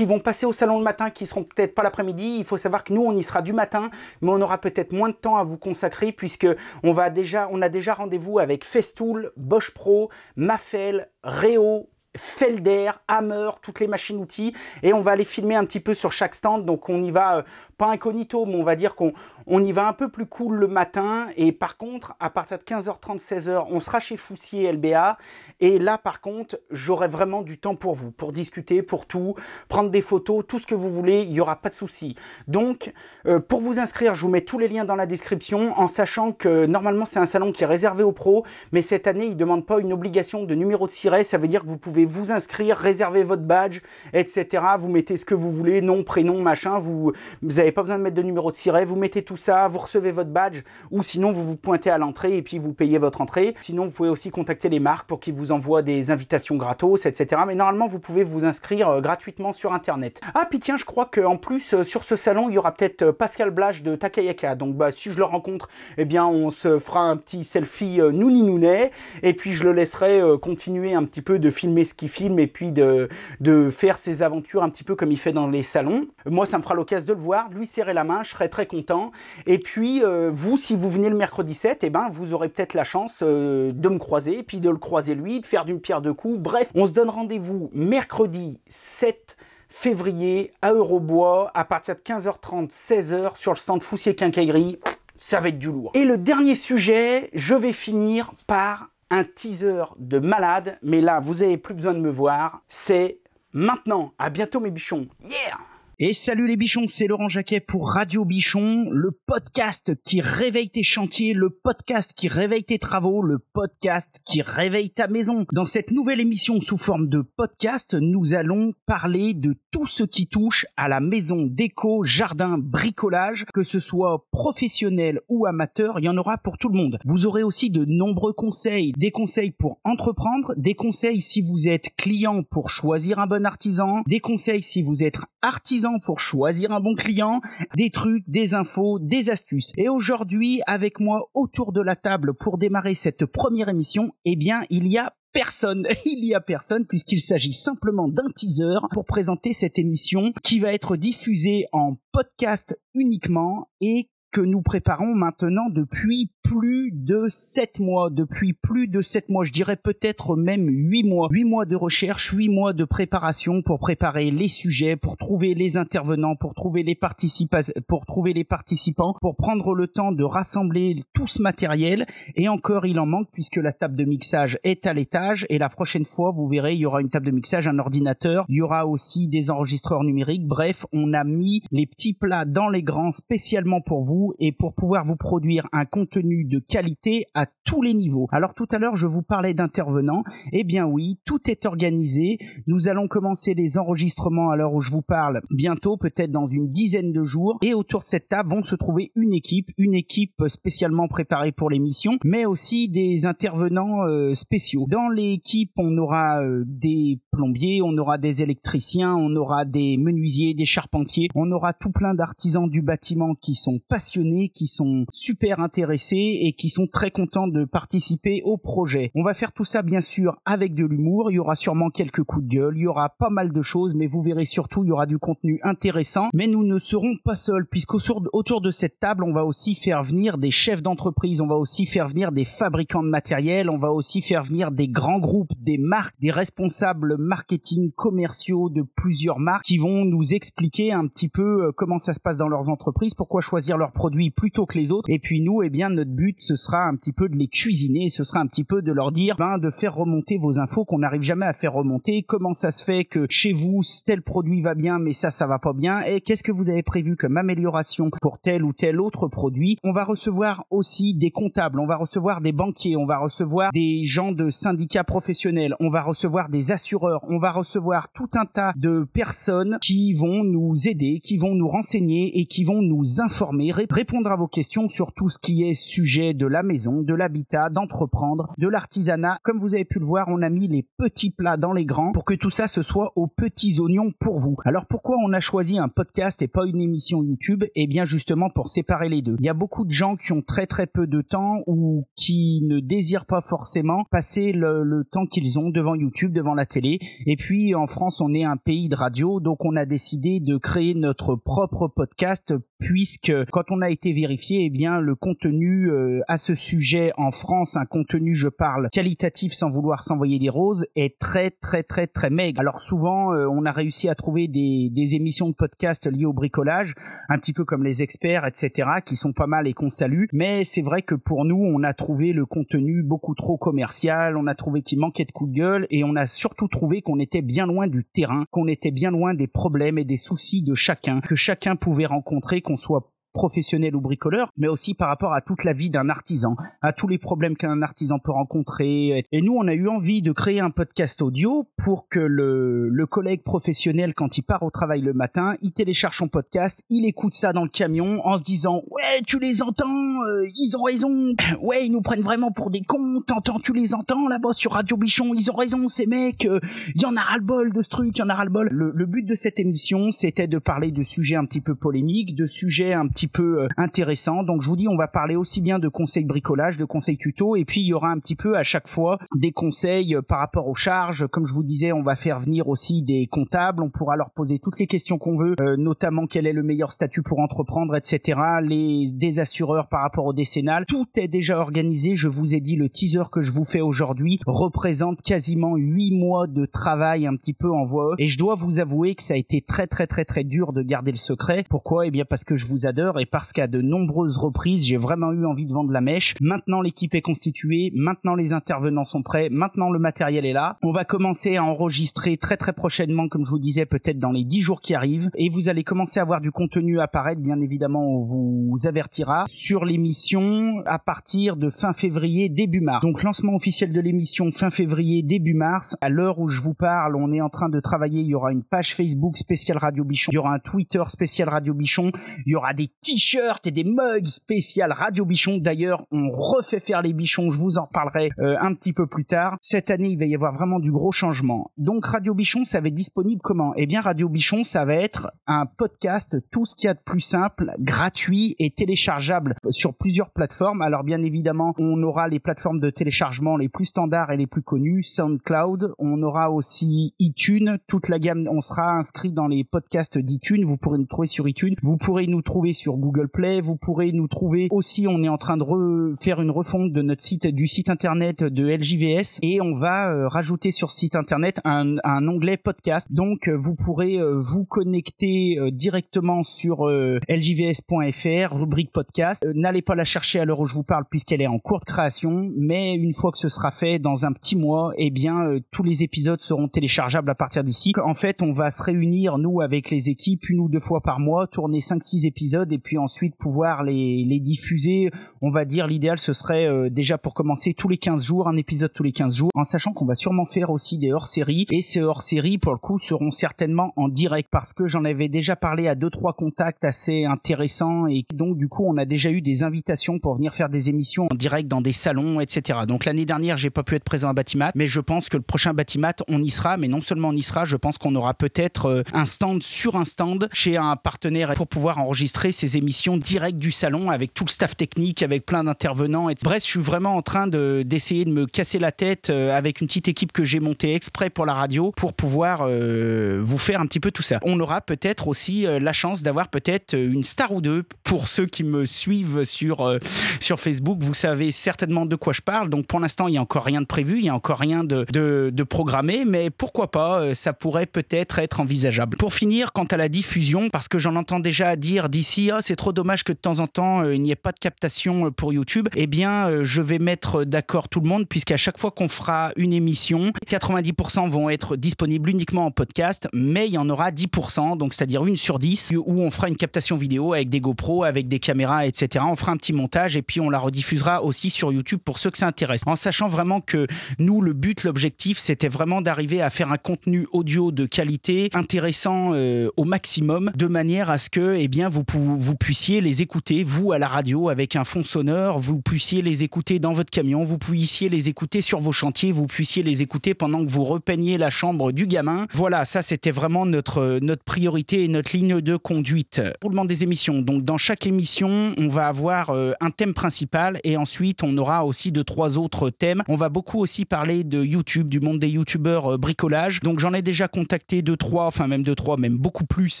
vont 0.04 0.20
passer 0.20 0.44
au 0.44 0.52
salon 0.52 0.76
le 0.76 0.84
matin, 0.84 1.08
qui 1.08 1.24
seront 1.24 1.44
peut-être 1.44 1.74
pas 1.74 1.82
l'après-midi, 1.82 2.36
il 2.40 2.44
faut 2.44 2.58
savoir 2.58 2.84
que 2.84 2.92
nous, 2.92 3.02
on 3.02 3.16
y 3.16 3.22
sera 3.22 3.40
du 3.40 3.54
matin, 3.54 3.90
mais 4.20 4.30
on 4.30 4.42
aura 4.42 4.58
peut-être 4.58 4.92
moins 4.92 5.08
de 5.08 5.14
temps 5.14 5.38
à 5.38 5.44
vous 5.44 5.56
consacrer 5.56 6.12
puisque 6.12 6.46
on 6.82 6.92
va 6.92 7.08
déjà, 7.08 7.48
on 7.50 7.62
a 7.62 7.70
déjà 7.70 7.94
rendez-vous 7.94 8.38
avec 8.38 8.66
Festool, 8.66 9.32
Bosch 9.38 9.70
Pro, 9.70 10.10
Mafel, 10.36 11.08
Réo, 11.22 11.88
Felder, 12.16 12.90
Hammer, 13.06 13.50
toutes 13.62 13.80
les 13.80 13.86
machines-outils, 13.86 14.54
et 14.82 14.92
on 14.92 15.00
va 15.00 15.12
aller 15.12 15.24
filmer 15.24 15.54
un 15.54 15.64
petit 15.64 15.80
peu 15.80 15.94
sur 15.94 16.10
chaque 16.12 16.34
stand. 16.34 16.64
Donc 16.64 16.88
on 16.88 17.02
y 17.02 17.10
va, 17.10 17.36
euh, 17.36 17.42
pas 17.78 17.86
incognito, 17.86 18.46
mais 18.46 18.56
on 18.56 18.64
va 18.64 18.76
dire 18.76 18.94
qu'on 18.94 19.12
on 19.52 19.64
y 19.64 19.72
va 19.72 19.88
un 19.88 19.92
peu 19.92 20.08
plus 20.08 20.26
cool 20.26 20.54
le 20.54 20.68
matin. 20.68 21.26
Et 21.36 21.50
par 21.50 21.76
contre, 21.76 22.14
à 22.20 22.30
partir 22.30 22.58
de 22.58 22.62
15h30, 22.62 23.18
16h, 23.18 23.66
on 23.68 23.80
sera 23.80 23.98
chez 23.98 24.16
Foussier 24.16 24.70
LBA. 24.72 25.18
Et 25.58 25.80
là, 25.80 25.98
par 25.98 26.20
contre, 26.20 26.58
j'aurai 26.70 27.08
vraiment 27.08 27.42
du 27.42 27.58
temps 27.58 27.74
pour 27.74 27.94
vous, 27.94 28.12
pour 28.12 28.32
discuter, 28.32 28.82
pour 28.82 29.06
tout, 29.06 29.34
prendre 29.68 29.90
des 29.90 30.02
photos, 30.02 30.44
tout 30.46 30.60
ce 30.60 30.66
que 30.66 30.76
vous 30.76 30.88
voulez, 30.88 31.22
il 31.22 31.32
n'y 31.32 31.40
aura 31.40 31.56
pas 31.56 31.68
de 31.68 31.74
souci. 31.74 32.14
Donc, 32.46 32.92
euh, 33.26 33.40
pour 33.40 33.60
vous 33.60 33.80
inscrire, 33.80 34.14
je 34.14 34.22
vous 34.22 34.30
mets 34.30 34.40
tous 34.42 34.58
les 34.58 34.68
liens 34.68 34.84
dans 34.84 34.94
la 34.94 35.06
description, 35.06 35.78
en 35.78 35.88
sachant 35.88 36.30
que 36.30 36.66
normalement, 36.66 37.04
c'est 37.04 37.18
un 37.18 37.26
salon 37.26 37.50
qui 37.50 37.64
est 37.64 37.66
réservé 37.66 38.04
aux 38.04 38.12
pros, 38.12 38.44
mais 38.70 38.82
cette 38.82 39.08
année, 39.08 39.26
il 39.26 39.32
ne 39.32 39.34
demande 39.34 39.66
pas 39.66 39.80
une 39.80 39.92
obligation 39.92 40.44
de 40.44 40.54
numéro 40.54 40.86
de 40.86 40.92
siret. 40.92 41.24
Ça 41.24 41.38
veut 41.38 41.48
dire 41.48 41.62
que 41.62 41.68
vous 41.68 41.76
pouvez 41.76 42.04
vous 42.04 42.30
inscrire, 42.30 42.76
réserver 42.76 43.24
votre 43.24 43.42
badge, 43.42 43.80
etc. 44.12 44.62
Vous 44.78 44.88
mettez 44.88 45.16
ce 45.16 45.24
que 45.24 45.34
vous 45.34 45.50
voulez, 45.50 45.82
nom, 45.82 46.04
prénom, 46.04 46.40
machin. 46.40 46.78
Vous 46.78 47.12
n'avez 47.42 47.72
pas 47.72 47.82
besoin 47.82 47.98
de 47.98 48.04
mettre 48.04 48.16
de 48.16 48.22
numéro 48.22 48.52
de 48.52 48.56
siret. 48.56 48.84
Vous 48.84 48.96
mettez 48.96 49.22
tout 49.22 49.36
ça, 49.40 49.66
vous 49.68 49.78
recevez 49.78 50.12
votre 50.12 50.30
badge, 50.30 50.62
ou 50.90 51.02
sinon, 51.02 51.32
vous 51.32 51.44
vous 51.44 51.56
pointez 51.56 51.90
à 51.90 51.98
l'entrée 51.98 52.36
et 52.36 52.42
puis 52.42 52.58
vous 52.58 52.72
payez 52.72 52.98
votre 52.98 53.20
entrée. 53.20 53.54
Sinon, 53.60 53.86
vous 53.86 53.90
pouvez 53.90 54.08
aussi 54.08 54.30
contacter 54.30 54.68
les 54.68 54.80
marques 54.80 55.08
pour 55.08 55.18
qu'ils 55.18 55.34
vous 55.34 55.50
envoie 55.52 55.82
des 55.82 56.10
invitations 56.10 56.56
gratos, 56.56 57.06
etc. 57.06 57.42
Mais 57.46 57.54
normalement, 57.54 57.88
vous 57.88 57.98
pouvez 57.98 58.22
vous 58.22 58.44
inscrire 58.44 58.88
euh, 58.88 59.00
gratuitement 59.00 59.52
sur 59.52 59.72
Internet. 59.72 60.20
Ah, 60.34 60.46
puis 60.48 60.60
tiens, 60.60 60.76
je 60.76 60.84
crois 60.84 61.06
qu'en 61.06 61.36
plus, 61.36 61.74
euh, 61.74 61.82
sur 61.82 62.04
ce 62.04 62.16
salon, 62.16 62.48
il 62.48 62.54
y 62.54 62.58
aura 62.58 62.72
peut-être 62.72 63.02
euh, 63.02 63.12
Pascal 63.12 63.50
Blage 63.50 63.82
de 63.82 63.96
Takayaka. 63.96 64.54
Donc, 64.54 64.76
bah, 64.76 64.92
si 64.92 65.10
je 65.10 65.16
le 65.16 65.24
rencontre, 65.24 65.68
eh 65.98 66.04
bien, 66.04 66.26
on 66.26 66.50
se 66.50 66.78
fera 66.78 67.00
un 67.00 67.16
petit 67.16 67.44
selfie 67.44 67.98
nouni 67.98 68.42
nounet. 68.42 68.90
Et 69.22 69.34
puis, 69.34 69.54
je 69.54 69.64
le 69.64 69.72
laisserai 69.72 70.20
continuer 70.40 70.94
un 70.94 71.04
petit 71.04 71.22
peu 71.22 71.38
de 71.38 71.50
filmer 71.50 71.84
ce 71.84 71.94
qu'il 71.94 72.08
filme 72.08 72.38
et 72.38 72.46
puis 72.46 72.72
de, 72.72 73.08
de 73.40 73.70
faire 73.70 73.98
ses 73.98 74.22
aventures 74.22 74.62
un 74.62 74.70
petit 74.70 74.84
peu 74.84 74.94
comme 74.94 75.12
il 75.12 75.18
fait 75.18 75.32
dans 75.32 75.46
les 75.48 75.62
salons. 75.62 76.06
Moi, 76.26 76.46
ça 76.46 76.58
me 76.58 76.62
fera 76.62 76.74
l'occasion 76.74 77.06
de 77.08 77.12
le 77.14 77.20
voir, 77.20 77.48
lui 77.50 77.66
serrer 77.66 77.94
la 77.94 78.04
main, 78.04 78.22
je 78.22 78.30
serai 78.30 78.48
très 78.48 78.66
content. 78.66 79.12
Et 79.46 79.58
puis, 79.58 80.02
vous, 80.32 80.56
si 80.56 80.74
vous 80.74 80.90
venez 80.90 81.08
le 81.08 81.16
mercredi 81.16 81.54
7, 81.54 81.84
eh 81.84 81.90
ben, 81.90 82.08
vous 82.10 82.32
aurez 82.34 82.48
peut-être 82.48 82.74
la 82.74 82.84
chance 82.84 83.22
de 83.22 83.88
me 83.88 83.98
croiser, 83.98 84.42
puis 84.42 84.60
de 84.60 84.70
le 84.70 84.76
croiser 84.76 85.14
lui, 85.14 85.40
de 85.40 85.46
faire 85.46 85.64
du 85.64 85.76
pierre 85.78 86.00
de 86.00 86.12
coups. 86.12 86.38
Bref, 86.38 86.70
on 86.74 86.86
se 86.86 86.92
donne 86.92 87.10
rendez-vous 87.10 87.70
mercredi 87.72 88.58
7 88.68 89.36
février 89.68 90.52
à 90.62 90.72
Eurobois 90.72 91.50
à 91.54 91.64
partir 91.64 91.94
de 91.94 92.00
15h30, 92.00 92.70
16h 92.70 93.36
sur 93.36 93.52
le 93.52 93.56
stand 93.56 93.82
Foussier 93.82 94.14
Quincaillerie. 94.14 94.78
Ça 95.16 95.38
va 95.38 95.48
être 95.48 95.58
du 95.58 95.68
lourd. 95.68 95.92
Et 95.94 96.04
le 96.04 96.18
dernier 96.18 96.54
sujet, 96.54 97.30
je 97.34 97.54
vais 97.54 97.72
finir 97.72 98.32
par 98.46 98.90
un 99.10 99.24
teaser 99.24 99.84
de 99.98 100.18
malade, 100.18 100.78
mais 100.82 101.00
là, 101.00 101.20
vous 101.20 101.34
n'avez 101.34 101.56
plus 101.56 101.74
besoin 101.74 101.94
de 101.94 102.00
me 102.00 102.10
voir. 102.10 102.62
C'est 102.68 103.18
maintenant. 103.52 104.12
À 104.18 104.30
bientôt, 104.30 104.60
mes 104.60 104.70
bichons. 104.70 105.06
Yeah! 105.22 105.58
Et 106.02 106.14
salut 106.14 106.46
les 106.46 106.56
bichons, 106.56 106.86
c'est 106.88 107.08
Laurent 107.08 107.28
Jacquet 107.28 107.60
pour 107.60 107.90
Radio 107.90 108.24
Bichon, 108.24 108.88
le 108.90 109.10
podcast 109.10 109.92
qui 110.02 110.22
réveille 110.22 110.70
tes 110.70 110.82
chantiers, 110.82 111.34
le 111.34 111.50
podcast 111.50 112.14
qui 112.16 112.26
réveille 112.26 112.64
tes 112.64 112.78
travaux, 112.78 113.20
le 113.20 113.38
podcast 113.38 114.22
qui 114.24 114.40
réveille 114.40 114.88
ta 114.88 115.08
maison. 115.08 115.44
Dans 115.52 115.66
cette 115.66 115.90
nouvelle 115.90 116.20
émission 116.20 116.58
sous 116.62 116.78
forme 116.78 117.06
de 117.08 117.20
podcast, 117.20 117.98
nous 118.00 118.32
allons 118.32 118.72
parler 118.86 119.34
de 119.34 119.56
tout 119.72 119.84
ce 119.84 120.02
qui 120.02 120.26
touche 120.26 120.64
à 120.78 120.88
la 120.88 121.00
maison 121.00 121.44
déco, 121.44 122.02
jardin, 122.02 122.56
bricolage, 122.56 123.44
que 123.52 123.62
ce 123.62 123.78
soit 123.78 124.24
professionnel 124.30 125.20
ou 125.28 125.44
amateur, 125.44 125.98
il 125.98 126.06
y 126.06 126.08
en 126.08 126.16
aura 126.16 126.38
pour 126.38 126.56
tout 126.56 126.70
le 126.70 126.78
monde. 126.78 126.98
Vous 127.04 127.26
aurez 127.26 127.42
aussi 127.42 127.68
de 127.68 127.84
nombreux 127.84 128.32
conseils, 128.32 128.92
des 128.96 129.10
conseils 129.10 129.50
pour 129.50 129.80
entreprendre, 129.84 130.54
des 130.56 130.74
conseils 130.74 131.20
si 131.20 131.42
vous 131.42 131.68
êtes 131.68 131.94
client 131.96 132.42
pour 132.42 132.70
choisir 132.70 133.18
un 133.18 133.26
bon 133.26 133.44
artisan, 133.44 134.00
des 134.06 134.20
conseils 134.20 134.62
si 134.62 134.80
vous 134.80 135.04
êtes 135.04 135.18
artisan 135.42 135.89
pour 135.98 136.20
choisir 136.20 136.72
un 136.72 136.80
bon 136.80 136.94
client, 136.94 137.40
des 137.76 137.90
trucs, 137.90 138.24
des 138.28 138.54
infos, 138.54 138.98
des 138.98 139.30
astuces. 139.30 139.72
Et 139.76 139.88
aujourd'hui, 139.88 140.60
avec 140.66 141.00
moi 141.00 141.30
autour 141.34 141.72
de 141.72 141.80
la 141.80 141.96
table 141.96 142.34
pour 142.34 142.58
démarrer 142.58 142.94
cette 142.94 143.26
première 143.26 143.68
émission, 143.68 144.12
eh 144.24 144.36
bien, 144.36 144.62
il 144.70 144.86
y 144.86 144.98
a 144.98 145.14
personne. 145.32 145.86
Il 146.04 146.24
y 146.24 146.34
a 146.34 146.40
personne 146.40 146.86
puisqu'il 146.86 147.20
s'agit 147.20 147.52
simplement 147.52 148.08
d'un 148.08 148.30
teaser 148.34 148.78
pour 148.92 149.04
présenter 149.04 149.52
cette 149.52 149.78
émission 149.78 150.32
qui 150.42 150.58
va 150.58 150.72
être 150.72 150.96
diffusée 150.96 151.66
en 151.72 151.96
podcast 152.12 152.78
uniquement 152.94 153.68
et 153.80 154.08
que 154.30 154.40
nous 154.40 154.62
préparons 154.62 155.14
maintenant 155.14 155.68
depuis 155.70 156.30
plus 156.42 156.90
de 156.92 157.26
sept 157.28 157.78
mois, 157.80 158.10
depuis 158.10 158.52
plus 158.52 158.88
de 158.88 159.02
sept 159.02 159.28
mois, 159.28 159.44
je 159.44 159.52
dirais 159.52 159.76
peut-être 159.76 160.36
même 160.36 160.66
huit 160.68 161.04
mois. 161.04 161.28
Huit 161.30 161.44
mois 161.44 161.64
de 161.64 161.76
recherche, 161.76 162.30
huit 162.30 162.48
mois 162.48 162.72
de 162.72 162.84
préparation 162.84 163.62
pour 163.62 163.78
préparer 163.78 164.30
les 164.30 164.48
sujets, 164.48 164.96
pour 164.96 165.16
trouver 165.16 165.54
les 165.54 165.76
intervenants, 165.76 166.36
pour 166.36 166.54
trouver 166.54 166.82
les 166.82 166.94
participants, 166.94 167.60
pour 167.86 168.06
trouver 168.06 168.32
les 168.32 168.44
participants, 168.44 169.14
pour 169.20 169.36
prendre 169.36 169.74
le 169.74 169.86
temps 169.86 170.12
de 170.12 170.24
rassembler 170.24 171.04
tout 171.12 171.26
ce 171.26 171.42
matériel. 171.42 172.06
Et 172.36 172.48
encore, 172.48 172.86
il 172.86 172.98
en 172.98 173.06
manque 173.06 173.28
puisque 173.32 173.56
la 173.56 173.72
table 173.72 173.96
de 173.96 174.04
mixage 174.04 174.58
est 174.64 174.86
à 174.86 174.92
l'étage 174.92 175.46
et 175.50 175.58
la 175.58 175.68
prochaine 175.68 176.04
fois, 176.04 176.32
vous 176.32 176.48
verrez, 176.48 176.74
il 176.74 176.80
y 176.80 176.86
aura 176.86 177.00
une 177.00 177.10
table 177.10 177.26
de 177.26 177.32
mixage, 177.32 177.68
un 177.68 177.78
ordinateur, 177.78 178.44
il 178.48 178.56
y 178.56 178.62
aura 178.62 178.86
aussi 178.86 179.28
des 179.28 179.50
enregistreurs 179.50 180.04
numériques. 180.04 180.46
Bref, 180.46 180.86
on 180.92 181.12
a 181.12 181.24
mis 181.24 181.62
les 181.70 181.86
petits 181.86 182.14
plats 182.14 182.44
dans 182.44 182.68
les 182.68 182.82
grands 182.82 183.12
spécialement 183.12 183.80
pour 183.80 184.04
vous 184.04 184.19
et 184.38 184.52
pour 184.52 184.74
pouvoir 184.74 185.04
vous 185.04 185.16
produire 185.16 185.68
un 185.72 185.84
contenu 185.84 186.44
de 186.44 186.58
qualité 186.58 187.26
à 187.34 187.46
tous 187.64 187.82
les 187.82 187.94
niveaux. 187.94 188.28
Alors 188.32 188.54
tout 188.54 188.66
à 188.70 188.78
l'heure, 188.78 188.96
je 188.96 189.06
vous 189.06 189.22
parlais 189.22 189.54
d'intervenants. 189.54 190.22
Eh 190.52 190.64
bien 190.64 190.86
oui, 190.86 191.18
tout 191.24 191.50
est 191.50 191.66
organisé. 191.66 192.38
Nous 192.66 192.88
allons 192.88 193.08
commencer 193.08 193.54
les 193.54 193.78
enregistrements 193.78 194.50
à 194.50 194.56
l'heure 194.56 194.74
où 194.74 194.80
je 194.80 194.90
vous 194.90 195.02
parle 195.02 195.40
bientôt, 195.50 195.96
peut-être 195.96 196.30
dans 196.30 196.46
une 196.46 196.68
dizaine 196.68 197.12
de 197.12 197.22
jours. 197.22 197.58
Et 197.62 197.74
autour 197.74 198.00
de 198.02 198.06
cette 198.06 198.28
table 198.28 198.50
vont 198.50 198.62
se 198.62 198.74
trouver 198.74 199.12
une 199.14 199.32
équipe, 199.32 199.70
une 199.78 199.94
équipe 199.94 200.42
spécialement 200.48 201.08
préparée 201.08 201.52
pour 201.52 201.70
l'émission, 201.70 202.18
mais 202.24 202.46
aussi 202.46 202.88
des 202.88 203.26
intervenants 203.26 204.06
euh, 204.06 204.34
spéciaux. 204.34 204.86
Dans 204.88 205.08
l'équipe, 205.08 205.72
on 205.76 205.96
aura 205.98 206.42
euh, 206.42 206.64
des 206.66 207.20
plombiers, 207.30 207.80
on 207.82 207.96
aura 207.98 208.18
des 208.18 208.42
électriciens, 208.42 209.14
on 209.14 209.34
aura 209.36 209.64
des 209.64 209.96
menuisiers, 209.96 210.54
des 210.54 210.64
charpentiers, 210.64 211.28
on 211.34 211.50
aura 211.52 211.72
tout 211.72 211.90
plein 211.90 212.14
d'artisans 212.14 212.68
du 212.68 212.82
bâtiment 212.82 213.34
qui 213.34 213.54
sont 213.54 213.78
passionnés, 213.88 214.09
qui 214.54 214.66
sont 214.66 215.06
super 215.12 215.60
intéressés 215.60 216.40
et 216.42 216.52
qui 216.52 216.68
sont 216.68 216.86
très 216.86 217.10
contents 217.10 217.48
de 217.48 217.64
participer 217.64 218.42
au 218.44 218.56
projet. 218.56 219.10
On 219.14 219.22
va 219.22 219.34
faire 219.34 219.52
tout 219.52 219.64
ça 219.64 219.82
bien 219.82 220.00
sûr 220.00 220.36
avec 220.44 220.74
de 220.74 220.84
l'humour, 220.84 221.30
il 221.30 221.34
y 221.34 221.38
aura 221.38 221.54
sûrement 221.54 221.90
quelques 221.90 222.24
coups 222.24 222.44
de 222.44 222.56
gueule, 222.56 222.74
il 222.76 222.82
y 222.82 222.86
aura 222.86 223.10
pas 223.10 223.30
mal 223.30 223.52
de 223.52 223.62
choses, 223.62 223.94
mais 223.94 224.06
vous 224.06 224.22
verrez 224.22 224.44
surtout, 224.44 224.84
il 224.84 224.88
y 224.88 224.92
aura 224.92 225.06
du 225.06 225.18
contenu 225.18 225.60
intéressant. 225.62 226.28
Mais 226.34 226.46
nous 226.46 226.64
ne 226.64 226.78
serons 226.78 227.16
pas 227.24 227.36
seuls, 227.36 227.66
puisqu'autour 227.66 228.60
de 228.60 228.70
cette 228.70 228.98
table, 228.98 229.24
on 229.24 229.32
va 229.32 229.44
aussi 229.44 229.74
faire 229.74 230.02
venir 230.02 230.38
des 230.38 230.50
chefs 230.50 230.82
d'entreprise, 230.82 231.40
on 231.40 231.46
va 231.46 231.56
aussi 231.56 231.86
faire 231.86 232.08
venir 232.08 232.32
des 232.32 232.44
fabricants 232.44 233.02
de 233.02 233.08
matériel, 233.08 233.70
on 233.70 233.78
va 233.78 233.92
aussi 233.92 234.22
faire 234.22 234.42
venir 234.42 234.70
des 234.70 234.88
grands 234.88 235.20
groupes, 235.20 235.52
des 235.60 235.78
marques, 235.78 236.14
des 236.20 236.30
responsables 236.30 237.16
marketing 237.18 237.92
commerciaux 237.92 238.68
de 238.68 238.82
plusieurs 238.82 239.38
marques 239.38 239.64
qui 239.64 239.78
vont 239.78 240.04
nous 240.04 240.34
expliquer 240.34 240.92
un 240.92 241.06
petit 241.06 241.28
peu 241.28 241.66
euh, 241.66 241.72
comment 241.72 241.98
ça 241.98 242.14
se 242.14 242.20
passe 242.20 242.38
dans 242.38 242.48
leurs 242.48 242.68
entreprises, 242.70 243.14
pourquoi 243.14 243.40
choisir 243.40 243.76
leurs 243.76 243.92
produits 244.00 244.30
plutôt 244.30 244.64
que 244.64 244.78
les 244.78 244.92
autres. 244.92 245.10
Et 245.10 245.18
puis 245.18 245.42
nous, 245.42 245.62
eh 245.62 245.68
bien, 245.68 245.90
notre 245.90 246.10
but, 246.10 246.40
ce 246.40 246.56
sera 246.56 246.86
un 246.86 246.96
petit 246.96 247.12
peu 247.12 247.28
de 247.28 247.36
les 247.36 247.48
cuisiner, 247.48 248.08
ce 248.08 248.24
sera 248.24 248.40
un 248.40 248.46
petit 248.46 248.64
peu 248.64 248.80
de 248.80 248.92
leur 248.92 249.12
dire, 249.12 249.36
ben, 249.36 249.58
de 249.58 249.68
faire 249.68 249.94
remonter 249.94 250.38
vos 250.38 250.58
infos 250.58 250.86
qu'on 250.86 251.00
n'arrive 251.00 251.20
jamais 251.20 251.44
à 251.44 251.52
faire 251.52 251.74
remonter, 251.74 252.22
comment 252.22 252.54
ça 252.54 252.70
se 252.70 252.82
fait 252.82 253.04
que 253.04 253.26
chez 253.28 253.52
vous, 253.52 253.82
tel 254.06 254.22
produit 254.22 254.62
va 254.62 254.74
bien, 254.74 254.98
mais 254.98 255.12
ça, 255.12 255.30
ça 255.30 255.46
va 255.46 255.58
pas 255.58 255.74
bien, 255.74 256.00
et 256.00 256.22
qu'est-ce 256.22 256.42
que 256.42 256.50
vous 256.50 256.70
avez 256.70 256.82
prévu 256.82 257.14
comme 257.14 257.36
amélioration 257.36 258.08
pour 258.22 258.38
tel 258.38 258.64
ou 258.64 258.72
tel 258.72 259.02
autre 259.02 259.28
produit? 259.28 259.76
On 259.84 259.92
va 259.92 260.04
recevoir 260.04 260.64
aussi 260.70 261.12
des 261.12 261.30
comptables, 261.30 261.78
on 261.78 261.86
va 261.86 261.96
recevoir 261.96 262.40
des 262.40 262.52
banquiers, 262.52 262.96
on 262.96 263.04
va 263.04 263.18
recevoir 263.18 263.70
des 263.74 264.04
gens 264.04 264.32
de 264.32 264.48
syndicats 264.48 265.04
professionnels, 265.04 265.74
on 265.78 265.90
va 265.90 266.00
recevoir 266.00 266.48
des 266.48 266.72
assureurs, 266.72 267.20
on 267.28 267.38
va 267.38 267.52
recevoir 267.52 268.08
tout 268.14 268.30
un 268.34 268.46
tas 268.46 268.72
de 268.76 269.06
personnes 269.12 269.76
qui 269.82 270.14
vont 270.14 270.42
nous 270.42 270.88
aider, 270.88 271.20
qui 271.22 271.36
vont 271.36 271.54
nous 271.54 271.68
renseigner 271.68 272.38
et 272.38 272.46
qui 272.46 272.64
vont 272.64 272.80
nous 272.80 273.20
informer, 273.20 273.72
répondre 273.92 274.30
à 274.30 274.36
vos 274.36 274.48
questions 274.48 274.88
sur 274.88 275.12
tout 275.12 275.28
ce 275.28 275.38
qui 275.38 275.64
est 275.64 275.74
sujet 275.74 276.34
de 276.34 276.46
la 276.46 276.62
maison, 276.62 277.02
de 277.02 277.14
l'habitat, 277.14 277.70
d'entreprendre, 277.70 278.52
de 278.58 278.68
l'artisanat. 278.68 279.38
Comme 279.42 279.58
vous 279.58 279.74
avez 279.74 279.84
pu 279.84 279.98
le 279.98 280.06
voir, 280.06 280.28
on 280.28 280.42
a 280.42 280.48
mis 280.48 280.68
les 280.68 280.86
petits 280.96 281.30
plats 281.30 281.56
dans 281.56 281.72
les 281.72 281.84
grands 281.84 282.12
pour 282.12 282.24
que 282.24 282.34
tout 282.34 282.50
ça 282.50 282.66
se 282.66 282.82
soit 282.82 283.12
aux 283.16 283.26
petits 283.26 283.80
oignons 283.80 284.12
pour 284.18 284.38
vous. 284.38 284.56
Alors 284.64 284.86
pourquoi 284.86 285.16
on 285.24 285.32
a 285.32 285.40
choisi 285.40 285.78
un 285.78 285.88
podcast 285.88 286.42
et 286.42 286.48
pas 286.48 286.66
une 286.66 286.80
émission 286.80 287.22
YouTube? 287.22 287.64
Eh 287.74 287.86
bien 287.86 288.04
justement 288.04 288.50
pour 288.50 288.68
séparer 288.68 289.08
les 289.08 289.22
deux. 289.22 289.36
Il 289.38 289.44
y 289.44 289.48
a 289.48 289.54
beaucoup 289.54 289.84
de 289.84 289.90
gens 289.90 290.16
qui 290.16 290.32
ont 290.32 290.42
très 290.42 290.66
très 290.66 290.86
peu 290.86 291.06
de 291.06 291.22
temps 291.22 291.62
ou 291.66 292.06
qui 292.16 292.60
ne 292.64 292.80
désirent 292.80 293.26
pas 293.26 293.40
forcément 293.40 294.04
passer 294.10 294.52
le, 294.52 294.82
le 294.82 295.04
temps 295.04 295.26
qu'ils 295.26 295.58
ont 295.58 295.70
devant 295.70 295.94
YouTube, 295.94 296.32
devant 296.32 296.54
la 296.54 296.66
télé. 296.66 296.98
Et 297.26 297.36
puis 297.36 297.74
en 297.74 297.86
France, 297.86 298.20
on 298.20 298.34
est 298.34 298.44
un 298.44 298.56
pays 298.56 298.88
de 298.88 298.96
radio, 298.96 299.40
donc 299.40 299.64
on 299.64 299.76
a 299.76 299.86
décidé 299.86 300.40
de 300.40 300.56
créer 300.56 300.94
notre 300.94 301.36
propre 301.36 301.88
podcast 301.88 302.54
puisque 302.80 303.32
quand 303.52 303.70
on 303.70 303.82
a 303.82 303.90
été 303.90 304.12
vérifié, 304.12 304.64
eh 304.64 304.70
bien 304.70 305.00
le 305.00 305.14
contenu 305.14 305.90
euh, 305.90 306.20
à 306.26 306.38
ce 306.38 306.54
sujet 306.54 307.12
en 307.16 307.30
France, 307.30 307.76
un 307.76 307.84
contenu, 307.84 308.34
je 308.34 308.48
parle 308.48 308.88
qualitatif 308.90 309.52
sans 309.52 309.68
vouloir 309.68 310.02
s'envoyer 310.02 310.38
des 310.38 310.48
roses, 310.48 310.86
est 310.96 311.18
très 311.18 311.50
très 311.50 311.82
très 311.82 312.06
très 312.06 312.30
maigre. 312.30 312.60
Alors 312.60 312.80
souvent, 312.80 313.32
euh, 313.32 313.46
on 313.46 313.64
a 313.66 313.72
réussi 313.72 314.08
à 314.08 314.14
trouver 314.14 314.48
des, 314.48 314.88
des 314.90 315.14
émissions 315.14 315.48
de 315.48 315.54
podcast 315.54 316.10
liées 316.10 316.24
au 316.24 316.32
bricolage, 316.32 316.94
un 317.28 317.38
petit 317.38 317.52
peu 317.52 317.64
comme 317.64 317.84
les 317.84 318.02
experts, 318.02 318.46
etc., 318.46 318.88
qui 319.04 319.14
sont 319.14 319.32
pas 319.32 319.46
mal 319.46 319.68
et 319.68 319.74
qu'on 319.74 319.90
salue. 319.90 320.24
Mais 320.32 320.64
c'est 320.64 320.82
vrai 320.82 321.02
que 321.02 321.14
pour 321.14 321.44
nous, 321.44 321.62
on 321.62 321.82
a 321.82 321.92
trouvé 321.92 322.32
le 322.32 322.46
contenu 322.46 323.02
beaucoup 323.02 323.34
trop 323.34 323.58
commercial, 323.58 324.36
on 324.36 324.46
a 324.46 324.54
trouvé 324.54 324.82
qu'il 324.82 324.98
manquait 324.98 325.26
de 325.26 325.32
coups 325.32 325.50
de 325.50 325.56
gueule 325.56 325.86
et 325.90 326.02
on 326.02 326.16
a 326.16 326.26
surtout 326.26 326.68
trouvé 326.68 327.02
qu'on 327.02 327.18
était 327.18 327.42
bien 327.42 327.66
loin 327.66 327.86
du 327.86 328.04
terrain, 328.04 328.46
qu'on 328.50 328.66
était 328.66 328.90
bien 328.90 329.10
loin 329.10 329.34
des 329.34 329.46
problèmes 329.46 329.98
et 329.98 330.04
des 330.04 330.16
soucis 330.16 330.62
de 330.62 330.74
chacun, 330.74 331.20
que 331.20 331.34
chacun 331.34 331.76
pouvait 331.76 332.06
rencontrer, 332.06 332.62
qu'on 332.70 332.76
soit 332.76 333.10
professionnel 333.32 333.96
ou 333.96 334.00
bricoleur, 334.00 334.50
mais 334.56 334.68
aussi 334.68 334.94
par 334.94 335.08
rapport 335.08 335.32
à 335.32 335.40
toute 335.40 335.64
la 335.64 335.72
vie 335.72 335.90
d'un 335.90 336.08
artisan, 336.08 336.56
à 336.82 336.92
tous 336.92 337.08
les 337.08 337.18
problèmes 337.18 337.56
qu'un 337.56 337.82
artisan 337.82 338.18
peut 338.18 338.32
rencontrer. 338.32 339.24
Et 339.32 339.42
nous, 339.42 339.54
on 339.54 339.66
a 339.68 339.74
eu 339.74 339.88
envie 339.88 340.22
de 340.22 340.32
créer 340.32 340.60
un 340.60 340.70
podcast 340.70 341.22
audio 341.22 341.68
pour 341.76 342.08
que 342.08 342.20
le, 342.20 342.88
le 342.88 343.06
collègue 343.06 343.42
professionnel, 343.42 344.14
quand 344.14 344.38
il 344.38 344.42
part 344.42 344.62
au 344.62 344.70
travail 344.70 345.00
le 345.00 345.12
matin, 345.12 345.56
il 345.62 345.72
télécharge 345.72 346.18
son 346.18 346.28
podcast, 346.28 346.82
il 346.90 347.06
écoute 347.06 347.34
ça 347.34 347.52
dans 347.52 347.62
le 347.62 347.68
camion 347.68 348.20
en 348.24 348.38
se 348.38 348.42
disant 348.42 348.82
ouais, 348.90 349.20
tu 349.26 349.38
les 349.38 349.62
entends, 349.62 349.86
euh, 349.86 350.46
ils 350.56 350.76
ont 350.76 350.82
raison, 350.82 351.08
ouais, 351.62 351.86
ils 351.86 351.92
nous 351.92 352.02
prennent 352.02 352.22
vraiment 352.22 352.50
pour 352.50 352.70
des 352.70 352.82
cons, 352.82 353.20
t'entends, 353.26 353.60
tu 353.60 353.72
les 353.72 353.94
entends 353.94 354.28
là-bas 354.28 354.52
sur 354.52 354.72
Radio 354.72 354.96
Bichon, 354.96 355.32
ils 355.34 355.50
ont 355.50 355.56
raison 355.56 355.88
ces 355.88 356.06
mecs, 356.06 356.44
il 356.44 356.50
euh, 356.50 356.60
y 356.96 357.04
en 357.04 357.16
a 357.16 357.20
ras-le-bol 357.20 357.72
de 357.72 357.82
ce 357.82 357.88
truc, 357.88 358.16
il 358.16 358.20
y 358.20 358.22
en 358.22 358.28
a 358.28 358.34
ras-le-bol. 358.34 358.68
Le, 358.70 358.92
le 358.94 359.06
but 359.06 359.24
de 359.24 359.34
cette 359.34 359.58
émission, 359.58 360.12
c'était 360.12 360.46
de 360.46 360.58
parler 360.58 360.90
de 360.90 361.02
sujets 361.02 361.36
un 361.36 361.44
petit 361.44 361.60
peu 361.60 361.74
polémiques, 361.74 362.34
de 362.34 362.46
sujets 362.46 362.92
un 362.92 363.06
petit 363.08 363.19
peu 363.28 363.62
euh, 363.62 363.68
intéressant. 363.76 364.42
Donc 364.42 364.62
je 364.62 364.68
vous 364.68 364.76
dis, 364.76 364.88
on 364.88 364.96
va 364.96 365.08
parler 365.08 365.36
aussi 365.36 365.60
bien 365.60 365.78
de 365.78 365.88
conseils 365.88 366.24
bricolage, 366.24 366.76
de 366.76 366.84
conseils 366.84 367.18
tuto, 367.18 367.56
et 367.56 367.64
puis 367.64 367.80
il 367.80 367.86
y 367.86 367.94
aura 367.94 368.08
un 368.08 368.18
petit 368.18 368.36
peu 368.36 368.56
à 368.56 368.62
chaque 368.62 368.88
fois 368.88 369.18
des 369.34 369.52
conseils 369.52 370.14
euh, 370.14 370.22
par 370.22 370.38
rapport 370.38 370.68
aux 370.68 370.74
charges. 370.74 371.26
Comme 371.28 371.46
je 371.46 371.54
vous 371.54 371.62
disais, 371.62 371.92
on 371.92 372.02
va 372.02 372.16
faire 372.16 372.40
venir 372.40 372.68
aussi 372.68 373.02
des 373.02 373.26
comptables. 373.26 373.82
On 373.82 373.90
pourra 373.90 374.16
leur 374.16 374.30
poser 374.30 374.58
toutes 374.58 374.78
les 374.78 374.86
questions 374.86 375.18
qu'on 375.18 375.36
veut, 375.36 375.54
euh, 375.60 375.76
notamment 375.76 376.26
quel 376.26 376.46
est 376.46 376.52
le 376.52 376.62
meilleur 376.62 376.92
statut 376.92 377.22
pour 377.22 377.40
entreprendre, 377.40 377.96
etc. 377.96 378.40
Les 378.62 379.10
des 379.10 379.40
assureurs 379.40 379.88
par 379.88 380.02
rapport 380.02 380.26
au 380.26 380.32
décennal. 380.32 380.84
Tout 380.86 381.06
est 381.16 381.28
déjà 381.28 381.58
organisé. 381.58 382.14
Je 382.14 382.28
vous 382.28 382.54
ai 382.54 382.60
dit, 382.60 382.76
le 382.76 382.88
teaser 382.88 383.24
que 383.30 383.40
je 383.40 383.52
vous 383.52 383.64
fais 383.64 383.80
aujourd'hui 383.80 384.40
représente 384.46 385.22
quasiment 385.22 385.76
huit 385.76 386.12
mois 386.12 386.46
de 386.46 386.66
travail 386.66 387.26
un 387.26 387.36
petit 387.36 387.52
peu 387.52 387.70
en 387.70 387.84
voix 387.84 388.14
Et 388.18 388.28
je 388.28 388.38
dois 388.38 388.54
vous 388.54 388.80
avouer 388.80 389.14
que 389.14 389.22
ça 389.22 389.34
a 389.34 389.36
été 389.36 389.60
très 389.60 389.86
très 389.86 390.06
très 390.06 390.24
très 390.24 390.44
dur 390.44 390.72
de 390.72 390.82
garder 390.82 391.10
le 391.10 391.16
secret. 391.16 391.64
Pourquoi? 391.68 392.06
Eh 392.06 392.10
bien 392.10 392.24
parce 392.24 392.44
que 392.44 392.56
je 392.56 392.66
vous 392.66 392.86
adore 392.86 393.09
et 393.18 393.26
parce 393.26 393.52
qu'à 393.52 393.66
de 393.66 393.80
nombreuses 393.80 394.36
reprises, 394.36 394.86
j'ai 394.86 394.96
vraiment 394.96 395.32
eu 395.32 395.44
envie 395.46 395.66
de 395.66 395.72
vendre 395.72 395.90
la 395.90 396.00
mèche. 396.00 396.34
Maintenant, 396.40 396.80
l'équipe 396.80 397.14
est 397.14 397.22
constituée, 397.22 397.90
maintenant 397.94 398.34
les 398.34 398.52
intervenants 398.52 399.04
sont 399.04 399.22
prêts, 399.22 399.48
maintenant 399.50 399.90
le 399.90 399.98
matériel 399.98 400.46
est 400.46 400.52
là. 400.52 400.76
On 400.82 400.92
va 400.92 401.04
commencer 401.04 401.56
à 401.56 401.64
enregistrer 401.64 402.36
très 402.36 402.56
très 402.56 402.72
prochainement, 402.72 403.28
comme 403.28 403.44
je 403.44 403.50
vous 403.50 403.58
disais, 403.58 403.86
peut-être 403.86 404.18
dans 404.18 404.32
les 404.32 404.44
10 404.44 404.60
jours 404.60 404.80
qui 404.80 404.94
arrivent, 404.94 405.30
et 405.34 405.48
vous 405.48 405.68
allez 405.68 405.84
commencer 405.84 406.20
à 406.20 406.24
voir 406.24 406.40
du 406.40 406.50
contenu 406.50 407.00
apparaître, 407.00 407.40
bien 407.40 407.60
évidemment, 407.60 408.20
on 408.20 408.22
vous 408.22 408.74
avertira 408.84 409.44
sur 409.46 409.84
l'émission 409.84 410.82
à 410.86 410.98
partir 410.98 411.56
de 411.56 411.70
fin 411.70 411.92
février, 411.92 412.48
début 412.48 412.80
mars. 412.80 413.02
Donc 413.02 413.22
lancement 413.22 413.54
officiel 413.54 413.92
de 413.92 414.00
l'émission 414.00 414.50
fin 414.50 414.70
février, 414.70 415.22
début 415.22 415.54
mars. 415.54 415.96
À 416.00 416.08
l'heure 416.08 416.38
où 416.38 416.48
je 416.48 416.60
vous 416.60 416.74
parle, 416.74 417.16
on 417.16 417.32
est 417.32 417.40
en 417.40 417.48
train 417.48 417.68
de 417.68 417.80
travailler, 417.80 418.20
il 418.20 418.26
y 418.26 418.34
aura 418.34 418.52
une 418.52 418.62
page 418.62 418.94
Facebook 418.94 419.36
spéciale 419.36 419.78
Radio 419.78 420.04
Bichon, 420.04 420.30
il 420.32 420.34
y 420.36 420.38
aura 420.38 420.54
un 420.54 420.58
Twitter 420.58 421.02
spécial 421.08 421.48
Radio 421.48 421.74
Bichon, 421.74 422.10
il 422.46 422.52
y 422.52 422.54
aura 422.54 422.72
des 422.72 422.90
t-shirts 423.00 423.66
et 423.66 423.70
des 423.70 423.84
mugs 423.84 424.26
spécial 424.26 424.92
Radio 424.92 425.24
Bichon. 425.24 425.58
D'ailleurs, 425.58 426.04
on 426.12 426.28
refait 426.28 426.80
faire 426.80 427.02
les 427.02 427.12
bichons, 427.12 427.50
je 427.50 427.58
vous 427.58 427.78
en 427.78 427.84
reparlerai 427.84 428.30
euh, 428.38 428.56
un 428.60 428.74
petit 428.74 428.92
peu 428.92 429.06
plus 429.06 429.24
tard. 429.24 429.56
Cette 429.60 429.90
année, 429.90 430.08
il 430.08 430.18
va 430.18 430.26
y 430.26 430.34
avoir 430.34 430.54
vraiment 430.54 430.78
du 430.78 430.92
gros 430.92 431.12
changement. 431.12 431.70
Donc 431.78 432.06
Radio 432.06 432.34
Bichon, 432.34 432.64
ça 432.64 432.80
va 432.80 432.88
être 432.88 432.94
disponible 432.94 433.40
comment? 433.42 433.72
Eh 433.76 433.86
bien 433.86 434.00
Radio 434.00 434.28
Bichon, 434.28 434.64
ça 434.64 434.84
va 434.84 434.94
être 434.94 435.32
un 435.46 435.66
podcast, 435.66 436.38
tout 436.50 436.64
ce 436.64 436.76
qu'il 436.76 436.86
y 436.86 436.90
a 436.90 436.94
de 436.94 437.00
plus 437.04 437.20
simple, 437.20 437.72
gratuit 437.78 438.54
et 438.58 438.70
téléchargeable 438.70 439.56
sur 439.70 439.94
plusieurs 439.94 440.30
plateformes. 440.30 440.82
Alors 440.82 441.04
bien 441.04 441.22
évidemment, 441.22 441.74
on 441.78 442.02
aura 442.02 442.28
les 442.28 442.40
plateformes 442.40 442.80
de 442.80 442.90
téléchargement 442.90 443.56
les 443.56 443.68
plus 443.68 443.86
standards 443.86 444.30
et 444.30 444.36
les 444.36 444.46
plus 444.46 444.62
connues, 444.62 445.02
SoundCloud. 445.02 445.94
On 445.98 446.22
aura 446.22 446.50
aussi 446.50 447.14
iTunes, 447.18 447.78
toute 447.86 448.08
la 448.08 448.18
gamme. 448.18 448.46
On 448.50 448.60
sera 448.60 448.92
inscrit 448.92 449.32
dans 449.32 449.48
les 449.48 449.64
podcasts 449.64 450.18
d'iTunes. 450.18 450.64
Vous 450.64 450.76
pourrez 450.76 450.98
nous 450.98 451.06
trouver 451.06 451.26
sur 451.26 451.48
iTunes. 451.48 451.74
Vous 451.82 451.96
pourrez 451.96 452.26
nous 452.26 452.42
trouver 452.42 452.72
sur 452.72 452.89
Google 452.96 453.28
Play. 453.28 453.60
Vous 453.60 453.76
pourrez 453.76 454.12
nous 454.12 454.28
trouver 454.28 454.68
aussi. 454.70 455.06
On 455.08 455.22
est 455.22 455.28
en 455.28 455.38
train 455.38 455.56
de 455.56 456.14
faire 456.18 456.40
une 456.40 456.50
refonte 456.50 456.92
de 456.92 457.02
notre 457.02 457.22
site, 457.22 457.46
du 457.46 457.66
site 457.66 457.90
internet 457.90 458.42
de 458.42 458.68
LJVS, 458.68 459.38
et 459.42 459.60
on 459.60 459.74
va 459.74 460.10
euh, 460.10 460.28
rajouter 460.28 460.70
sur 460.70 460.90
site 460.90 461.16
internet 461.16 461.60
un, 461.64 461.98
onglet 462.28 462.56
podcast. 462.56 463.06
Donc 463.10 463.48
euh, 463.48 463.56
vous 463.56 463.74
pourrez 463.74 464.18
euh, 464.18 464.38
vous 464.38 464.64
connecter 464.64 465.58
directement 465.72 466.42
sur 466.42 466.88
ljvs.fr, 466.88 468.54
rubrique 468.54 468.92
podcast. 468.92 469.46
N'allez 469.54 469.82
pas 469.82 469.94
la 469.94 470.04
chercher 470.04 470.40
à 470.40 470.44
l'heure 470.44 470.60
où 470.60 470.66
je 470.66 470.74
vous 470.74 470.82
parle 470.82 471.04
puisqu'elle 471.08 471.40
est 471.40 471.46
en 471.46 471.58
cours 471.58 471.80
de 471.80 471.84
création, 471.84 472.50
mais 472.56 472.94
une 472.94 473.14
fois 473.14 473.32
que 473.32 473.38
ce 473.38 473.48
sera 473.48 473.70
fait 473.70 473.98
dans 473.98 474.26
un 474.26 474.32
petit 474.32 474.56
mois, 474.56 474.92
eh 474.96 475.10
bien 475.10 475.58
tous 475.70 475.82
les 475.82 476.02
épisodes 476.02 476.40
seront 476.42 476.68
téléchargeables 476.68 477.30
à 477.30 477.34
partir 477.34 477.64
d'ici. 477.64 477.92
En 478.04 478.14
fait, 478.14 478.42
on 478.42 478.52
va 478.52 478.70
se 478.70 478.82
réunir 478.82 479.38
nous 479.38 479.60
avec 479.60 479.90
les 479.90 480.08
équipes 480.08 480.48
une 480.48 480.60
ou 480.60 480.68
deux 480.68 480.80
fois 480.80 481.00
par 481.00 481.20
mois, 481.20 481.46
tourner 481.46 481.78
5-6 481.78 482.26
épisodes 482.26 482.72
et 482.72 482.78
puis 482.80 482.98
ensuite 482.98 483.36
pouvoir 483.36 483.82
les, 483.82 484.24
les 484.24 484.40
diffuser. 484.40 485.10
On 485.42 485.50
va 485.50 485.64
dire 485.64 485.86
l'idéal 485.86 486.18
ce 486.18 486.32
serait 486.32 486.66
euh, 486.66 486.90
déjà 486.90 487.18
pour 487.18 487.34
commencer 487.34 487.74
tous 487.74 487.88
les 487.88 487.98
15 487.98 488.24
jours, 488.24 488.48
un 488.48 488.56
épisode 488.56 488.92
tous 488.92 489.02
les 489.02 489.12
15 489.12 489.36
jours, 489.36 489.50
en 489.54 489.64
sachant 489.64 489.92
qu'on 489.92 490.06
va 490.06 490.14
sûrement 490.14 490.44
faire 490.44 490.70
aussi 490.70 490.98
des 490.98 491.12
hors-séries 491.12 491.66
et 491.70 491.80
ces 491.80 492.02
hors-séries 492.02 492.58
pour 492.58 492.72
le 492.72 492.78
coup 492.78 492.98
seront 492.98 493.30
certainement 493.30 493.92
en 493.96 494.08
direct 494.08 494.48
parce 494.50 494.72
que 494.72 494.86
j'en 494.86 495.04
avais 495.04 495.28
déjà 495.28 495.56
parlé 495.56 495.88
à 495.88 495.94
deux 495.94 496.10
trois 496.10 496.32
contacts 496.32 496.84
assez 496.84 497.24
intéressants 497.24 498.06
et 498.06 498.24
donc 498.34 498.56
du 498.56 498.68
coup 498.68 498.84
on 498.86 498.96
a 498.96 499.04
déjà 499.04 499.30
eu 499.30 499.40
des 499.40 499.62
invitations 499.62 500.18
pour 500.18 500.34
venir 500.34 500.54
faire 500.54 500.68
des 500.68 500.88
émissions 500.88 501.26
en 501.30 501.34
direct 501.34 501.68
dans 501.68 501.80
des 501.80 501.92
salons, 501.92 502.40
etc. 502.40 502.80
Donc 502.86 503.04
l'année 503.04 503.24
dernière 503.24 503.56
j'ai 503.56 503.70
pas 503.70 503.82
pu 503.82 503.94
être 503.94 504.04
présent 504.04 504.28
à 504.28 504.32
Batimat, 504.32 504.72
mais 504.74 504.86
je 504.86 505.00
pense 505.00 505.28
que 505.28 505.36
le 505.36 505.42
prochain 505.42 505.74
Batimat 505.74 506.14
on 506.28 506.42
y 506.42 506.50
sera, 506.50 506.76
mais 506.76 506.88
non 506.88 507.00
seulement 507.00 507.28
on 507.28 507.36
y 507.36 507.42
sera, 507.42 507.64
je 507.64 507.76
pense 507.76 507.98
qu'on 507.98 508.14
aura 508.14 508.34
peut-être 508.34 508.86
euh, 508.86 509.02
un 509.12 509.24
stand 509.24 509.62
sur 509.62 509.96
un 509.96 510.04
stand 510.04 510.48
chez 510.52 510.76
un 510.76 510.96
partenaire 510.96 511.54
pour 511.54 511.68
pouvoir 511.68 511.98
enregistrer 511.98 512.52
ces 512.52 512.69
émissions 512.76 513.16
directes 513.16 513.58
du 513.58 513.72
salon 513.72 514.10
avec 514.10 514.34
tout 514.34 514.44
le 514.44 514.50
staff 514.50 514.76
technique, 514.76 515.22
avec 515.22 515.46
plein 515.46 515.64
d'intervenants. 515.64 516.28
Bref, 516.42 516.62
je 516.62 516.68
suis 516.68 516.80
vraiment 516.80 517.16
en 517.16 517.22
train 517.22 517.46
d'essayer 517.46 518.24
de, 518.24 518.30
me 518.30 518.46
casser 518.46 518.78
la 518.78 518.92
tête 518.92 519.30
euh, 519.30 519.56
avec 519.56 519.80
une 519.80 519.86
petite 519.86 520.08
équipe 520.08 520.32
que 520.32 520.44
j'ai 520.44 520.60
montée 520.60 520.94
exprès 520.94 521.30
pour 521.30 521.46
la 521.46 521.54
radio 521.54 521.92
pour 521.96 522.12
pouvoir 522.12 522.62
euh, 522.62 523.40
vous 523.44 523.58
faire 523.58 523.80
un 523.80 523.86
petit 523.86 524.00
peu 524.00 524.10
tout 524.10 524.22
ça. 524.22 524.38
On 524.42 524.58
aura 524.60 524.80
peut-être 524.80 525.28
aussi 525.28 525.62
la 525.62 525.92
chance 525.92 526.22
d'avoir 526.22 526.48
peut-être 526.48 526.96
une 526.96 527.24
star 527.24 527.52
ou 527.52 527.60
deux 527.60 527.84
pour 528.04 528.28
ceux 528.28 528.46
qui 528.46 528.64
me 528.64 528.86
suivent 528.86 529.44
sur, 529.44 529.98
sur 530.40 530.58
Facebook. 530.60 530.98
Vous 531.00 531.14
savez 531.14 531.52
certainement 531.52 532.06
de 532.06 532.16
quoi 532.16 532.32
je 532.32 532.42
parle. 532.42 532.68
Donc 532.68 532.86
pour 532.86 533.00
l'instant, 533.00 533.28
il 533.28 533.32
n'y 533.32 533.38
a 533.38 533.42
encore 533.42 533.64
rien 533.64 533.80
de 533.80 533.86
prévu, 533.86 534.18
il 534.18 534.22
n'y 534.22 534.28
a 534.28 534.34
encore 534.34 534.58
rien 534.58 534.84
de, 534.84 535.04
de, 535.12 535.50
de 535.52 535.62
programmé, 535.62 536.24
mais 536.24 536.50
pourquoi 536.50 536.90
pas, 536.90 537.34
ça 537.34 537.52
pourrait 537.52 537.86
peut-être 537.86 538.38
être 538.38 538.60
envisageable. 538.60 539.16
Pour 539.16 539.34
finir, 539.34 539.72
quant 539.72 539.84
à 539.84 539.96
la 539.96 540.08
diffusion, 540.08 540.68
parce 540.68 540.88
que 540.88 540.98
j'en 540.98 541.16
entends 541.16 541.40
déjà 541.40 541.76
dire 541.76 542.08
d'ici, 542.08 542.50
c'est 542.62 542.76
trop 542.76 542.92
dommage 542.92 543.24
que 543.24 543.32
de 543.32 543.38
temps 543.38 543.60
en 543.60 543.66
temps 543.66 544.02
euh, 544.02 544.14
il 544.14 544.22
n'y 544.22 544.30
ait 544.30 544.36
pas 544.36 544.52
de 544.52 544.58
captation 544.58 545.26
euh, 545.26 545.30
pour 545.30 545.52
YouTube, 545.52 545.88
eh 545.96 546.06
bien 546.06 546.48
euh, 546.48 546.64
je 546.64 546.82
vais 546.82 546.98
mettre 546.98 547.44
d'accord 547.44 547.88
tout 547.88 548.00
le 548.00 548.08
monde, 548.08 548.26
puisqu'à 548.28 548.56
chaque 548.56 548.78
fois 548.78 548.90
qu'on 548.90 549.08
fera 549.08 549.52
une 549.56 549.72
émission, 549.72 550.32
90% 550.48 551.28
vont 551.28 551.50
être 551.50 551.76
disponibles 551.76 552.30
uniquement 552.30 552.66
en 552.66 552.70
podcast, 552.70 553.28
mais 553.32 553.66
il 553.66 553.72
y 553.72 553.78
en 553.78 553.88
aura 553.88 554.10
10%, 554.10 554.76
donc 554.76 554.94
c'est-à-dire 554.94 555.24
une 555.26 555.36
sur 555.36 555.58
10, 555.58 555.94
où 556.04 556.20
on 556.20 556.30
fera 556.30 556.48
une 556.48 556.56
captation 556.56 556.96
vidéo 556.96 557.32
avec 557.32 557.48
des 557.48 557.60
GoPro, 557.60 558.04
avec 558.04 558.28
des 558.28 558.38
caméras, 558.38 558.86
etc. 558.86 559.24
On 559.28 559.36
fera 559.36 559.52
un 559.52 559.56
petit 559.56 559.72
montage 559.72 560.16
et 560.16 560.22
puis 560.22 560.40
on 560.40 560.50
la 560.50 560.58
rediffusera 560.58 561.22
aussi 561.22 561.50
sur 561.50 561.72
YouTube 561.72 562.00
pour 562.04 562.18
ceux 562.18 562.30
que 562.30 562.38
ça 562.38 562.46
intéresse. 562.46 562.82
En 562.86 562.96
sachant 562.96 563.28
vraiment 563.28 563.60
que 563.60 563.86
nous, 564.18 564.40
le 564.40 564.52
but, 564.52 564.84
l'objectif, 564.84 565.38
c'était 565.38 565.68
vraiment 565.68 566.02
d'arriver 566.02 566.42
à 566.42 566.50
faire 566.50 566.72
un 566.72 566.76
contenu 566.76 567.26
audio 567.32 567.72
de 567.72 567.86
qualité, 567.86 568.50
intéressant 568.52 569.32
au 569.76 569.84
maximum, 569.84 570.50
de 570.54 570.66
manière 570.66 571.10
à 571.10 571.18
ce 571.18 571.30
que 571.30 571.54
eh 571.56 571.68
bien, 571.68 571.88
vous, 571.88 572.04
vous 572.40 572.56
puissiez 572.56 573.02
les 573.02 573.20
écouter, 573.20 573.62
vous, 573.62 573.92
à 573.92 573.98
la 573.98 574.08
radio, 574.08 574.48
avec 574.48 574.74
un 574.74 574.84
fond 574.84 575.02
sonore, 575.02 575.58
vous 575.58 575.82
puissiez 575.82 576.22
les 576.22 576.42
écouter 576.42 576.78
dans 576.78 576.94
votre 576.94 577.10
camion, 577.10 577.44
vous 577.44 577.58
puissiez 577.58 578.08
les 578.08 578.30
écouter 578.30 578.62
sur 578.62 578.80
vos 578.80 578.92
chantiers, 578.92 579.30
vous 579.30 579.46
puissiez 579.46 579.82
les 579.82 580.00
écouter 580.00 580.32
pendant 580.32 580.64
que 580.64 580.70
vous 580.70 580.84
repeigniez 580.84 581.36
la 581.36 581.50
chambre 581.50 581.92
du 581.92 582.06
gamin. 582.06 582.46
Voilà, 582.54 582.86
ça, 582.86 583.02
c'était 583.02 583.30
vraiment 583.30 583.66
notre, 583.66 584.20
notre 584.22 584.42
priorité 584.42 585.04
et 585.04 585.08
notre 585.08 585.36
ligne 585.36 585.60
de 585.60 585.76
conduite. 585.76 586.40
Roulement 586.62 586.86
des 586.86 587.04
émissions. 587.04 587.42
Donc, 587.42 587.62
dans 587.62 587.76
chaque 587.76 588.06
émission, 588.06 588.72
on 588.78 588.88
va 588.88 589.08
avoir 589.08 589.50
euh, 589.50 589.72
un 589.82 589.90
thème 589.90 590.14
principal 590.14 590.80
et 590.82 590.96
ensuite, 590.96 591.42
on 591.42 591.54
aura 591.58 591.84
aussi 591.84 592.10
deux, 592.10 592.24
trois 592.24 592.56
autres 592.56 592.88
thèmes. 592.88 593.22
On 593.28 593.36
va 593.36 593.50
beaucoup 593.50 593.80
aussi 593.80 594.06
parler 594.06 594.44
de 594.44 594.64
YouTube, 594.64 595.10
du 595.10 595.20
monde 595.20 595.40
des 595.40 595.50
youtubeurs 595.50 596.14
euh, 596.14 596.16
bricolage. 596.16 596.80
Donc, 596.80 597.00
j'en 597.00 597.12
ai 597.12 597.20
déjà 597.20 597.48
contacté 597.48 598.00
deux, 598.00 598.16
trois, 598.16 598.46
enfin 598.46 598.66
même 598.66 598.82
deux, 598.82 598.94
trois, 598.94 599.18
même 599.18 599.36
beaucoup 599.36 599.66
plus. 599.66 600.00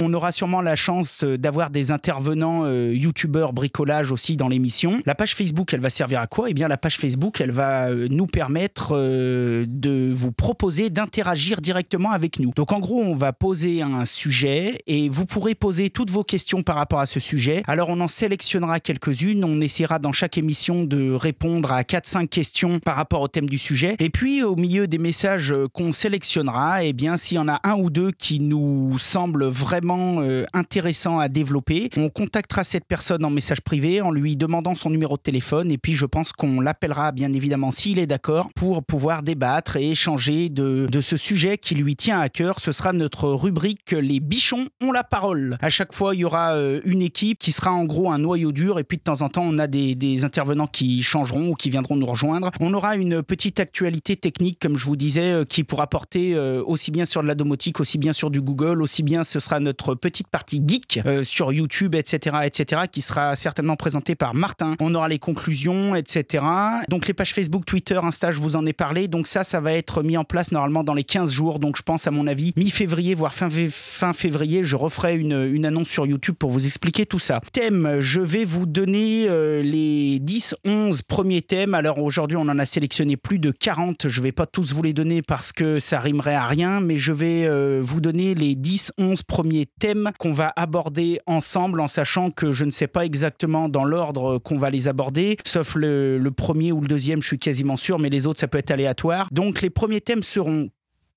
On 0.00 0.12
aura 0.12 0.32
sûrement 0.32 0.62
la 0.62 0.74
chance 0.74 1.22
euh, 1.22 1.38
d'avoir 1.38 1.70
des 1.70 1.92
intervenants 2.24 2.64
euh, 2.64 2.94
youtubeurs 2.94 3.52
bricolage 3.52 4.10
aussi 4.10 4.36
dans 4.36 4.48
l'émission. 4.48 5.02
La 5.04 5.14
page 5.14 5.34
Facebook, 5.34 5.74
elle 5.74 5.80
va 5.80 5.90
servir 5.90 6.20
à 6.20 6.26
quoi? 6.26 6.48
Eh 6.48 6.54
bien, 6.54 6.68
la 6.68 6.78
page 6.78 6.96
Facebook, 6.96 7.40
elle 7.40 7.50
va 7.50 7.90
euh, 7.90 8.08
nous 8.10 8.26
permettre 8.26 8.94
de 8.94 10.12
vous 10.14 10.32
proposer 10.32 10.88
d'interagir 10.88 11.60
directement 11.60 12.12
avec 12.12 12.38
nous. 12.38 12.52
Donc, 12.56 12.72
en 12.72 12.80
gros, 12.80 13.02
on 13.02 13.14
va 13.14 13.32
poser 13.32 13.82
un 13.82 14.04
sujet 14.06 14.78
et 14.86 15.08
vous 15.08 15.26
pourrez 15.26 15.54
poser 15.54 15.90
toutes 15.90 16.10
vos 16.10 16.24
questions 16.24 16.62
par 16.62 16.76
rapport 16.76 17.00
à 17.00 17.06
ce 17.06 17.20
sujet. 17.20 17.62
Alors, 17.66 17.90
on 17.90 18.00
en 18.00 18.08
sélectionnera 18.08 18.80
quelques-unes. 18.80 19.44
On 19.44 19.60
essaiera 19.60 19.98
dans 19.98 20.12
chaque 20.12 20.38
émission 20.38 20.84
de 20.84 21.12
répondre 21.12 21.72
à 21.72 21.82
4-5 21.82 22.28
questions 22.28 22.80
par 22.80 22.96
rapport 22.96 23.20
au 23.20 23.28
thème 23.28 23.48
du 23.48 23.58
sujet. 23.58 23.96
Et 23.98 24.08
puis, 24.08 24.42
au 24.42 24.56
milieu 24.56 24.86
des 24.86 24.98
messages 24.98 25.54
qu'on 25.74 25.92
sélectionnera, 25.92 26.84
eh 26.84 26.92
bien, 26.92 27.16
s'il 27.16 27.36
y 27.36 27.40
en 27.40 27.48
a 27.48 27.60
un 27.64 27.74
ou 27.74 27.90
deux 27.90 28.12
qui 28.12 28.40
nous 28.40 28.98
semblent 28.98 29.46
vraiment 29.46 30.20
euh, 30.20 30.44
intéressants 30.54 31.18
à 31.18 31.28
développer, 31.28 31.90
on 31.96 32.08
contactera 32.14 32.64
cette 32.64 32.86
personne 32.86 33.24
en 33.24 33.30
message 33.30 33.60
privé 33.60 34.00
en 34.00 34.10
lui 34.10 34.36
demandant 34.36 34.74
son 34.74 34.88
numéro 34.88 35.16
de 35.16 35.22
téléphone 35.22 35.70
et 35.70 35.78
puis 35.78 35.94
je 35.94 36.06
pense 36.06 36.32
qu'on 36.32 36.60
l'appellera 36.60 37.12
bien 37.12 37.32
évidemment 37.32 37.70
s'il 37.70 37.98
est 37.98 38.06
d'accord 38.06 38.50
pour 38.54 38.84
pouvoir 38.84 39.22
débattre 39.22 39.76
et 39.76 39.90
échanger 39.90 40.48
de, 40.48 40.86
de 40.90 41.00
ce 41.00 41.16
sujet 41.16 41.58
qui 41.58 41.74
lui 41.74 41.96
tient 41.96 42.20
à 42.20 42.28
cœur. 42.28 42.60
Ce 42.60 42.72
sera 42.72 42.92
notre 42.92 43.28
rubrique 43.28 43.90
Les 43.92 44.20
bichons 44.20 44.68
ont 44.82 44.92
la 44.92 45.04
parole. 45.04 45.56
À 45.60 45.70
chaque 45.70 45.92
fois, 45.92 46.14
il 46.14 46.20
y 46.20 46.24
aura 46.24 46.54
euh, 46.54 46.80
une 46.84 47.02
équipe 47.02 47.38
qui 47.38 47.52
sera 47.52 47.72
en 47.72 47.84
gros 47.84 48.10
un 48.10 48.18
noyau 48.18 48.52
dur 48.52 48.78
et 48.78 48.84
puis 48.84 48.98
de 48.98 49.02
temps 49.02 49.22
en 49.22 49.28
temps, 49.28 49.44
on 49.44 49.58
a 49.58 49.66
des, 49.66 49.94
des 49.94 50.24
intervenants 50.24 50.66
qui 50.66 51.02
changeront 51.02 51.50
ou 51.50 51.54
qui 51.54 51.68
viendront 51.68 51.96
nous 51.96 52.06
rejoindre. 52.06 52.50
On 52.60 52.72
aura 52.74 52.96
une 52.96 53.22
petite 53.22 53.60
actualité 53.60 54.16
technique, 54.16 54.58
comme 54.60 54.76
je 54.76 54.86
vous 54.86 54.96
disais, 54.96 55.32
euh, 55.32 55.44
qui 55.44 55.64
pourra 55.64 55.88
porter 55.88 56.34
aussi 56.34 56.90
bien 56.90 57.04
sur 57.04 57.22
de 57.22 57.26
la 57.26 57.34
domotique, 57.34 57.80
aussi 57.80 57.98
bien 57.98 58.12
sur 58.12 58.30
du 58.30 58.40
Google, 58.40 58.82
aussi 58.82 59.02
bien 59.02 59.24
ce 59.24 59.40
sera 59.40 59.60
notre 59.60 59.94
petite 59.94 60.28
partie 60.28 60.62
geek 60.64 61.00
euh, 61.06 61.24
sur 61.24 61.52
YouTube, 61.52 61.94
etc., 62.04 62.36
etc., 62.44 62.82
qui 62.90 63.00
sera 63.00 63.34
certainement 63.34 63.76
présentée 63.76 64.14
par 64.14 64.34
Martin. 64.34 64.76
On 64.80 64.94
aura 64.94 65.08
les 65.08 65.18
conclusions, 65.18 65.94
etc. 65.94 66.44
Donc 66.88 67.06
les 67.06 67.14
pages 67.14 67.32
Facebook, 67.32 67.64
Twitter, 67.64 67.98
Insta, 68.02 68.30
je 68.30 68.40
vous 68.40 68.56
en 68.56 68.66
ai 68.66 68.72
parlé. 68.72 69.08
Donc 69.08 69.26
ça, 69.26 69.42
ça 69.44 69.60
va 69.60 69.72
être 69.72 70.02
mis 70.02 70.16
en 70.16 70.24
place 70.24 70.52
normalement 70.52 70.84
dans 70.84 70.94
les 70.94 71.04
15 71.04 71.32
jours. 71.32 71.58
Donc 71.58 71.76
je 71.76 71.82
pense 71.82 72.06
à 72.06 72.10
mon 72.10 72.26
avis 72.26 72.52
mi-février, 72.56 73.14
voire 73.14 73.32
fin, 73.32 73.48
fin 73.70 74.12
février, 74.12 74.62
je 74.64 74.76
referai 74.76 75.16
une, 75.16 75.32
une, 75.32 75.64
annonce 75.64 75.88
sur 75.88 76.06
YouTube 76.06 76.34
pour 76.38 76.50
vous 76.50 76.66
expliquer 76.66 77.06
tout 77.06 77.18
ça. 77.18 77.40
Thème, 77.52 78.00
je 78.00 78.20
vais 78.20 78.44
vous 78.44 78.66
donner 78.66 79.26
euh, 79.28 79.62
les 79.62 80.18
10, 80.20 80.56
11 80.64 81.02
premiers 81.02 81.42
thèmes. 81.42 81.74
Alors 81.74 81.98
aujourd'hui, 81.98 82.36
on 82.36 82.42
en 82.42 82.58
a 82.58 82.66
sélectionné 82.66 83.16
plus 83.16 83.38
de 83.38 83.50
40. 83.50 84.08
Je 84.08 84.20
vais 84.20 84.32
pas 84.32 84.46
tous 84.46 84.72
vous 84.72 84.82
les 84.82 84.92
donner 84.92 85.22
parce 85.22 85.52
que 85.52 85.78
ça 85.78 86.00
rimerait 86.00 86.34
à 86.34 86.46
rien, 86.46 86.80
mais 86.80 86.96
je 86.96 87.12
vais 87.12 87.46
euh, 87.46 87.80
vous 87.82 88.00
donner 88.00 88.34
les 88.34 88.54
10, 88.54 88.92
11 88.98 89.22
premiers 89.22 89.66
thèmes 89.78 90.10
qu'on 90.18 90.32
va 90.32 90.52
aborder 90.56 91.20
ensemble 91.26 91.80
en 91.80 91.88
sachant 91.94 92.30
que 92.30 92.50
je 92.50 92.64
ne 92.64 92.70
sais 92.70 92.88
pas 92.88 93.04
exactement 93.04 93.68
dans 93.68 93.84
l'ordre 93.84 94.38
qu'on 94.38 94.58
va 94.58 94.68
les 94.68 94.88
aborder, 94.88 95.36
sauf 95.46 95.76
le, 95.76 96.20
premier 96.36 96.72
ou 96.72 96.80
le 96.80 96.88
deuxième, 96.88 97.22
je 97.22 97.28
suis 97.28 97.38
quasiment 97.38 97.76
sûr, 97.76 98.00
mais 98.00 98.10
les 98.10 98.26
autres, 98.26 98.40
ça 98.40 98.48
peut 98.48 98.58
être 98.58 98.72
aléatoire. 98.72 99.28
Donc 99.30 99.62
les 99.62 99.70
premiers 99.70 100.00
thèmes 100.00 100.22
seront 100.22 100.70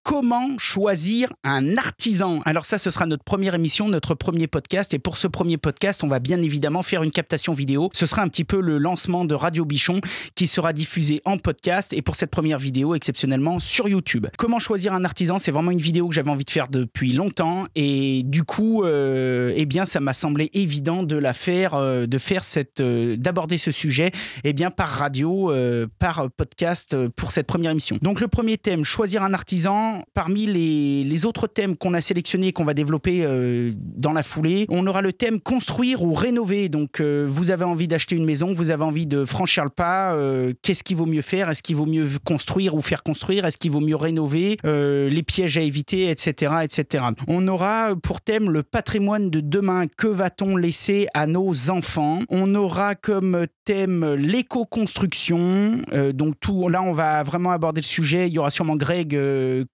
comment 0.07 0.57
choisir 0.57 1.33
un 1.43 1.75
artisan? 1.75 2.41
Alors 2.45 2.63
ça, 2.63 2.77
ce 2.77 2.89
sera 2.89 3.05
notre 3.05 3.25
première 3.25 3.55
émission, 3.55 3.89
notre 3.89 4.15
premier 4.15 4.47
podcast. 4.47 4.93
Et 4.93 4.99
pour 4.99 5.17
ce 5.17 5.27
premier 5.27 5.57
podcast, 5.57 6.01
on 6.01 6.07
va 6.07 6.19
bien 6.19 6.41
évidemment 6.41 6.81
faire 6.81 7.03
une 7.03 7.11
captation 7.11 7.51
vidéo. 7.51 7.89
Ce 7.91 8.05
sera 8.05 8.21
un 8.21 8.29
petit 8.29 8.45
peu 8.45 8.61
le 8.61 8.77
lancement 8.77 9.25
de 9.25 9.35
Radio 9.35 9.65
Bichon 9.65 9.99
qui 10.33 10.47
sera 10.47 10.71
diffusé 10.71 11.21
en 11.25 11.37
podcast 11.37 11.91
et 11.91 12.01
pour 12.01 12.15
cette 12.15 12.31
première 12.31 12.57
vidéo, 12.57 12.95
exceptionnellement, 12.95 13.59
sur 13.59 13.89
YouTube. 13.89 14.27
Comment 14.37 14.59
choisir 14.59 14.93
un 14.93 15.03
artisan? 15.03 15.39
C'est 15.39 15.51
vraiment 15.51 15.71
une 15.71 15.81
vidéo 15.81 16.07
que 16.07 16.15
j'avais 16.15 16.31
envie 16.31 16.45
de 16.45 16.51
faire 16.51 16.69
depuis 16.69 17.11
longtemps 17.11 17.65
et 17.75 18.23
du 18.23 18.43
coup, 18.43 18.85
euh, 18.85 19.51
eh 19.57 19.65
bien, 19.65 19.83
ça 19.83 19.99
m'a 19.99 20.13
semblé 20.13 20.49
évident 20.53 21.03
de 21.03 21.17
la 21.17 21.33
faire, 21.33 21.73
euh, 21.73 22.05
de 22.05 22.17
faire 22.17 22.45
cette, 22.45 22.79
euh, 22.79 23.17
d'aborder 23.17 23.57
ce 23.57 23.73
sujet, 23.73 24.13
eh 24.45 24.53
bien, 24.53 24.71
par 24.71 24.87
radio, 24.87 25.51
par 25.99 26.29
podcast 26.31 26.95
pour 27.17 27.31
cette 27.31 27.47
première 27.47 27.71
émission. 27.71 27.97
Donc 28.01 28.21
le 28.21 28.29
premier 28.29 28.57
thème, 28.57 28.85
choisir 28.85 29.21
un 29.21 29.33
artisan 29.33 29.96
parmi 30.13 30.45
les, 30.45 31.25
autres 31.25 31.47
thèmes 31.47 31.75
qu'on 31.75 31.93
a 31.93 32.01
sélectionnés 32.01 32.47
et 32.47 32.53
qu'on 32.53 32.63
va 32.63 32.73
développer 32.73 33.21
euh, 33.23 33.71
dans 33.75 34.13
la 34.13 34.23
foulée, 34.23 34.65
on 34.69 34.85
aura 34.85 35.01
le 35.01 35.11
thème 35.11 35.39
construire 35.39 36.03
ou 36.03 36.13
rénover. 36.13 36.69
Donc, 36.69 36.99
euh, 36.99 37.25
vous 37.27 37.49
avez 37.49 37.65
envie 37.65 37.87
d'acheter 37.87 38.15
une 38.15 38.25
maison, 38.25 38.53
vous 38.53 38.69
avez 38.69 38.83
envie 38.83 39.07
de 39.07 39.25
franchir 39.25 39.63
le 39.63 39.71
pas. 39.71 40.13
Euh, 40.13 40.53
Qu'est-ce 40.61 40.83
qu'il 40.83 40.97
vaut 40.97 41.05
mieux 41.05 41.21
faire? 41.21 41.49
Est-ce 41.49 41.63
qu'il 41.63 41.75
vaut 41.75 41.85
mieux 41.85 42.07
construire 42.23 42.75
ou 42.75 42.81
faire 42.81 43.01
construire? 43.03 43.45
Est-ce 43.45 43.57
qu'il 43.57 43.71
vaut 43.71 43.79
mieux 43.79 43.95
rénover 43.95 44.57
Les 44.63 45.23
pièges 45.23 45.57
à 45.57 45.61
éviter, 45.61 46.09
etc., 46.09 46.53
etc. 46.63 47.05
On 47.27 47.47
aura 47.47 47.95
pour 48.01 48.21
thème 48.21 48.49
le 48.51 48.63
patrimoine 48.63 49.29
de 49.29 49.39
demain. 49.39 49.85
Que 49.87 50.07
va-t-on 50.07 50.55
laisser 50.55 51.07
à 51.13 51.25
nos 51.25 51.69
enfants? 51.69 52.19
On 52.29 52.53
aura 52.55 52.95
comme 52.95 53.45
thème 53.65 54.13
l'éco-construction. 54.15 55.81
Donc, 56.13 56.35
tout 56.39 56.69
là, 56.69 56.81
on 56.81 56.93
va 56.93 57.23
vraiment 57.23 57.51
aborder 57.51 57.81
le 57.81 57.85
sujet. 57.85 58.27
Il 58.27 58.33
y 58.33 58.39
aura 58.39 58.49
sûrement 58.49 58.75
Greg 58.75 59.17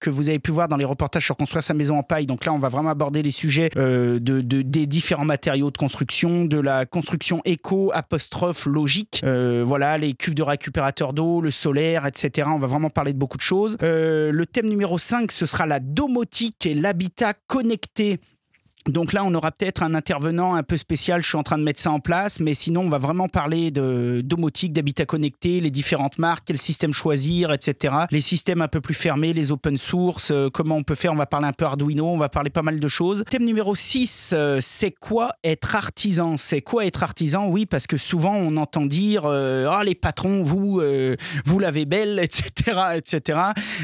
que 0.03 0.09
vous 0.09 0.27
avez 0.27 0.39
pu 0.39 0.51
voir 0.51 0.67
dans 0.67 0.75
les 0.75 0.85
reportages 0.85 1.25
sur 1.25 1.37
construire 1.37 1.63
sa 1.63 1.73
maison 1.73 1.97
en 1.97 2.03
paille. 2.03 2.25
Donc 2.25 2.45
là, 2.45 2.53
on 2.53 2.59
va 2.59 2.67
vraiment 2.67 2.89
aborder 2.89 3.23
les 3.23 3.31
sujets 3.31 3.69
euh, 3.77 4.19
de, 4.19 4.41
de, 4.41 4.61
des 4.61 4.85
différents 4.85 5.23
matériaux 5.23 5.71
de 5.71 5.77
construction, 5.77 6.43
de 6.43 6.59
la 6.59 6.85
construction 6.85 7.41
éco, 7.45 7.89
apostrophe, 7.93 8.65
logique. 8.65 9.21
Euh, 9.23 9.63
voilà, 9.65 9.97
les 9.97 10.13
cuves 10.13 10.35
de 10.35 10.43
récupérateur 10.43 11.13
d'eau, 11.13 11.39
le 11.39 11.51
solaire, 11.51 12.05
etc. 12.05 12.49
On 12.53 12.59
va 12.59 12.67
vraiment 12.67 12.89
parler 12.89 13.13
de 13.13 13.17
beaucoup 13.17 13.37
de 13.37 13.43
choses. 13.43 13.77
Euh, 13.81 14.31
le 14.31 14.45
thème 14.45 14.67
numéro 14.67 14.97
5, 14.97 15.31
ce 15.31 15.45
sera 15.45 15.65
la 15.65 15.79
domotique 15.79 16.65
et 16.65 16.73
l'habitat 16.73 17.33
connecté 17.47 18.19
Donc 18.87 19.13
là, 19.13 19.23
on 19.23 19.33
aura 19.33 19.51
peut-être 19.51 19.81
un 19.81 19.95
intervenant 19.95 20.55
un 20.55 20.63
peu 20.63 20.75
spécial. 20.75 21.21
Je 21.21 21.27
suis 21.27 21.37
en 21.37 21.43
train 21.43 21.57
de 21.57 21.63
mettre 21.63 21.79
ça 21.79 21.91
en 21.91 22.01
place, 22.01 22.41
mais 22.41 22.53
sinon, 22.53 22.81
on 22.81 22.89
va 22.89 22.97
vraiment 22.97 23.29
parler 23.29 23.71
de 23.71 24.21
d'habitat 24.23 25.05
connecté, 25.05 25.61
les 25.61 25.71
différentes 25.71 26.17
marques, 26.17 26.43
quel 26.47 26.57
système 26.57 26.91
choisir, 26.91 27.53
etc. 27.53 27.93
Les 28.11 28.19
systèmes 28.19 28.61
un 28.61 28.67
peu 28.67 28.81
plus 28.81 28.93
fermés, 28.93 29.31
les 29.31 29.51
open 29.51 29.77
source, 29.77 30.31
euh, 30.31 30.49
comment 30.49 30.75
on 30.75 30.83
peut 30.83 30.95
faire. 30.95 31.13
On 31.13 31.15
va 31.15 31.25
parler 31.25 31.47
un 31.47 31.53
peu 31.53 31.65
Arduino, 31.65 32.07
on 32.07 32.17
va 32.17 32.29
parler 32.29 32.49
pas 32.49 32.61
mal 32.61 32.79
de 32.79 32.87
choses. 32.87 33.23
Thème 33.29 33.45
numéro 33.45 33.73
6, 33.73 34.33
euh, 34.35 34.59
c'est 34.61 34.91
quoi 34.91 35.31
être 35.43 35.75
artisan? 35.75 36.35
C'est 36.37 36.61
quoi 36.61 36.85
être 36.85 37.03
artisan? 37.03 37.47
Oui, 37.47 37.65
parce 37.65 37.87
que 37.87 37.97
souvent, 37.97 38.35
on 38.35 38.57
entend 38.57 38.85
dire 38.85 39.23
euh, 39.25 39.67
Ah, 39.71 39.83
les 39.83 39.95
patrons, 39.95 40.43
vous, 40.43 40.81
vous 41.45 41.59
l'avez 41.59 41.85
belle, 41.85 42.19
etc., 42.19 42.77
etc. 42.95 43.39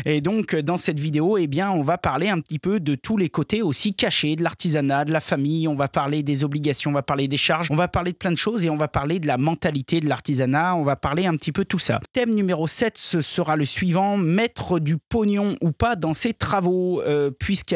Et 0.06 0.20
donc, 0.20 0.56
dans 0.56 0.78
cette 0.78 1.00
vidéo, 1.00 1.38
eh 1.38 1.48
bien, 1.48 1.72
on 1.72 1.84
va 1.84 1.98
parler 1.98 2.28
un 2.30 2.40
petit 2.42 2.60
peu 2.60 2.80
de 2.80 2.96
tous 2.96 3.16
les 3.16 3.30
côtés 3.30 3.62
aussi 3.62 3.94
cachés 3.94 4.36
de 4.36 4.44
l'artisanat 4.44 4.89
de 4.90 5.12
la 5.12 5.20
famille, 5.22 5.68
on 5.68 5.76
va 5.76 5.88
parler 5.88 6.24
des 6.24 6.44
obligations, 6.44 6.92
on 6.92 6.94
va 6.94 7.04
parler 7.04 7.28
des 7.28 7.38
charges, 7.38 7.70
on 7.72 7.76
va 7.76 7.88
parler 7.88 8.12
de 8.12 8.18
plein 8.18 8.32
de 8.32 8.38
choses 8.38 8.66
et 8.66 8.70
on 8.70 8.78
va 8.78 8.88
parler 8.88 9.20
de 9.20 9.28
la 9.28 9.38
mentalité 9.38 10.00
de 10.00 10.10
l'artisanat, 10.10 10.76
on 10.76 10.84
va 10.84 10.96
parler 10.96 11.26
un 11.26 11.36
petit 11.36 11.52
peu 11.52 11.66
tout 11.66 11.80
ça. 11.80 12.00
Thème 12.14 12.34
numéro 12.34 12.68
7, 12.68 12.98
ce 12.98 13.22
sera 13.22 13.56
le 13.56 13.66
suivant, 13.66 14.18
mettre 14.18 14.80
du 14.80 14.98
pognon 14.98 15.56
ou 15.62 15.72
pas 15.72 15.96
dans 15.96 16.14
ses 16.14 16.34
travaux, 16.34 17.02
euh, 17.02 17.32
puisque 17.32 17.76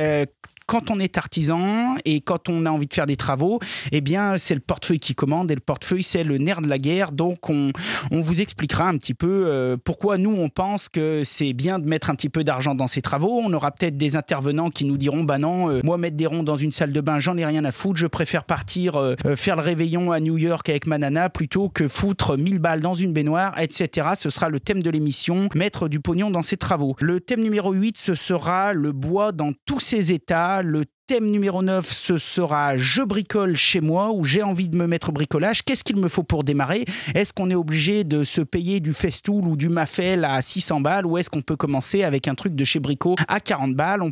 quand 0.66 0.92
on 0.92 1.00
est 1.00 1.18
artisan 1.18 1.96
et 2.06 2.22
quand 2.22 2.50
on 2.50 2.66
a 2.66 2.70
envie 2.70 2.88
de 2.88 2.94
faire 2.94 3.06
des 3.06 3.18
travaux, 3.18 3.60
eh 3.92 4.02
bien, 4.02 4.38
c'est 4.38 4.56
le 4.56 4.62
portefeuille 4.62 5.00
qui 5.00 5.16
commande 5.16 5.52
et 5.52 5.56
le 5.56 5.62
portefeuille, 5.62 6.04
c'est 6.04 6.24
le 6.24 6.38
nerf 6.38 6.62
de 6.62 6.68
la 6.68 6.78
guerre. 6.78 7.12
Donc, 7.12 7.50
on, 7.50 7.72
vous 8.12 8.42
expliquera 8.42 8.88
un 8.88 8.98
petit 8.98 9.14
peu 9.14 9.46
euh, 9.48 9.76
pourquoi 9.84 10.18
nous, 10.18 10.32
on 10.32 10.50
pense 10.50 10.88
que 10.88 11.24
c'est 11.24 11.54
bien 11.54 11.80
de 11.80 11.86
mettre 11.86 12.10
un 12.10 12.16
petit 12.16 12.30
peu 12.30 12.44
d'argent 12.44 12.76
dans 12.76 12.88
ces 12.88 13.02
travaux. 13.02 13.42
On 13.44 13.52
aura 13.54 13.72
peut-être 13.72 13.98
des 13.98 14.16
intervenants 14.16 14.70
qui 14.70 14.86
nous 14.86 14.98
diront, 14.98 15.24
bah 15.24 15.38
non, 15.38 15.70
euh, 15.70 15.82
moi, 15.84 15.98
mettre 15.98 16.16
des 16.16 16.26
ronds 16.26 16.44
dans 16.44 16.56
une 16.56 16.72
salle 16.72 16.94
de 16.94 17.02
bain, 17.02 17.20
j'en 17.20 17.38
ai 17.38 17.46
rien 17.46 17.66
à 17.66 17.72
foutre. 17.72 18.00
Je 18.00 18.08
préfère 18.08 18.46
partir 18.46 18.96
euh, 18.96 19.16
faire 19.36 19.56
le 19.56 19.62
réveillon 19.62 20.12
à 20.12 20.20
New 20.20 20.38
York 20.38 20.70
avec 20.70 20.88
ma 20.88 20.98
nana 20.98 21.30
plutôt 21.30 21.70
que 21.70 21.88
foutre 21.88 22.38
1000 22.38 22.60
balles 22.60 22.82
dans 22.82 22.94
une 22.94 23.14
baignoire, 23.14 23.60
etc. 23.60 24.10
Ce 24.16 24.30
sera 24.30 24.50
le 24.50 24.60
thème 24.60 24.82
de 24.82 24.90
l'émission, 24.90 25.50
mettre 25.56 25.90
du 25.90 26.00
pognon 26.00 26.32
dans 26.32 26.42
ses 26.42 26.58
travaux. 26.58 26.96
Le 27.00 27.20
thème 27.20 27.42
numéro 27.42 27.74
8, 27.74 27.98
ce 27.98 28.16
sera 28.16 28.74
le 28.74 28.92
bois 28.92 29.32
dans 29.32 29.52
tous 29.66 29.80
ses 29.80 30.12
états 30.12 30.53
le 30.62 30.86
thème 31.08 31.32
numéro 31.32 31.62
9, 31.62 31.86
ce 31.86 32.18
sera 32.18 32.78
Je 32.78 33.02
bricole 33.02 33.58
chez 33.58 33.82
moi 33.82 34.12
ou 34.12 34.24
j'ai 34.24 34.44
envie 34.44 34.70
de 34.70 34.78
me 34.78 34.88
mettre 34.88 35.10
au 35.10 35.12
bricolage. 35.12 35.64
Qu'est-ce 35.64 35.84
qu'il 35.84 35.98
me 35.98 36.08
faut 36.08 36.24
pour 36.24 36.44
démarrer? 36.44 36.86
Est-ce 37.14 37.34
qu'on 37.34 37.50
est 37.50 37.56
obligé 37.56 38.04
de 38.04 38.24
se 38.24 38.42
payer 38.42 38.80
du 38.80 38.94
Festool 38.94 39.46
ou 39.46 39.56
du 39.56 39.70
Mafel 39.70 40.24
à 40.24 40.42
600 40.42 40.82
balles 40.82 41.06
ou 41.06 41.18
est-ce 41.18 41.30
qu'on 41.30 41.42
peut 41.42 41.56
commencer 41.56 42.04
avec 42.04 42.28
un 42.28 42.36
truc 42.36 42.56
de 42.56 42.64
chez 42.64 42.80
Brico 42.80 43.16
à 43.28 43.40
40 43.40 43.74
balles? 43.76 44.02
On, 44.02 44.12